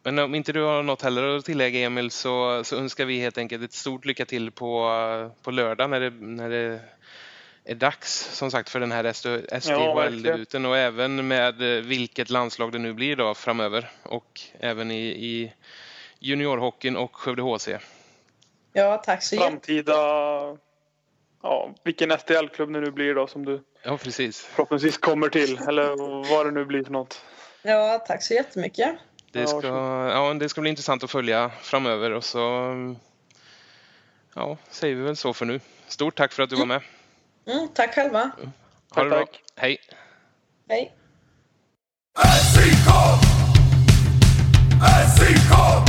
Men 0.09 0.19
om 0.19 0.35
inte 0.35 0.53
du 0.53 0.63
har 0.63 0.83
något 0.83 1.03
heller 1.03 1.37
att 1.37 1.45
tillägga 1.45 1.81
Emil 1.81 2.11
så, 2.11 2.65
så 2.65 2.77
önskar 2.77 3.05
vi 3.05 3.21
helt 3.21 3.39
enkelt 3.39 3.65
ett 3.65 3.73
stort 3.73 4.05
lycka 4.05 4.25
till 4.25 4.51
på, 4.51 5.31
på 5.43 5.51
lördag 5.51 5.91
när 5.91 6.01
det, 6.01 6.11
när 6.11 6.51
det 6.51 6.81
är 7.65 7.75
dags 7.75 8.37
som 8.37 8.51
sagt 8.51 8.69
för 8.69 8.81
den 8.81 8.93
här 8.93 9.13
SDHL-debuten 9.13 10.65
ja, 10.65 10.71
och 10.71 10.79
även 10.79 11.29
med 11.29 11.77
eh, 11.77 11.83
vilket 11.85 12.31
landslag 12.31 12.73
det 12.73 12.79
nu 12.79 12.93
blir 12.93 13.17
då 13.17 13.35
framöver 13.35 13.91
och 14.03 14.41
även 14.61 14.91
i, 14.91 15.07
i 15.07 15.53
juniorhockeyn 16.19 16.97
och 16.97 17.17
Skövde 17.17 17.43
HC. 17.43 17.69
Ja, 18.73 18.97
tack 18.97 19.23
så 19.23 19.37
Framtida, 19.37 19.97
ja, 21.43 21.75
vilken 21.83 22.11
SDL-klubb 22.11 22.73
det 22.73 22.81
nu 22.81 22.91
blir 22.91 23.15
då 23.15 23.27
som 23.27 23.45
du 23.45 23.63
ja, 23.83 23.97
precis. 23.97 24.41
förhoppningsvis 24.41 24.99
kommer 24.99 25.29
till 25.29 25.59
eller 25.59 25.97
vad 26.31 26.47
det 26.47 26.53
nu 26.53 26.65
blir 26.65 26.85
för 26.85 26.93
något. 26.93 27.23
Ja, 27.63 28.05
tack 28.07 28.23
så 28.23 28.35
jättemycket. 28.35 28.99
Det 29.33 29.47
ska, 29.47 29.67
ja, 30.13 30.35
det 30.35 30.49
ska 30.49 30.61
bli 30.61 30.71
intressant 30.71 31.05
att 31.05 31.11
följa 31.11 31.51
framöver 31.61 32.11
och 32.11 32.25
så 32.25 32.41
ja, 34.35 34.57
säger 34.71 34.95
vi 34.95 35.03
väl 35.03 35.17
så 35.17 35.35
för 35.35 35.47
nu. 35.47 35.61
Stort 35.89 36.17
tack 36.17 36.33
för 36.33 36.43
att 36.43 36.51
du 36.51 36.57
var 36.57 36.67
med. 36.67 36.83
Mm, 37.47 37.69
tack 37.75 37.95
själva. 37.95 38.19
Ha 38.19 38.31
tack, 38.95 39.05
det 39.05 39.11
bra. 39.11 39.19
Tack. 39.19 39.43
Hej. 39.57 39.79
Hej. 40.69 40.95
SIK! 42.55 42.89
SIK! 45.19 45.88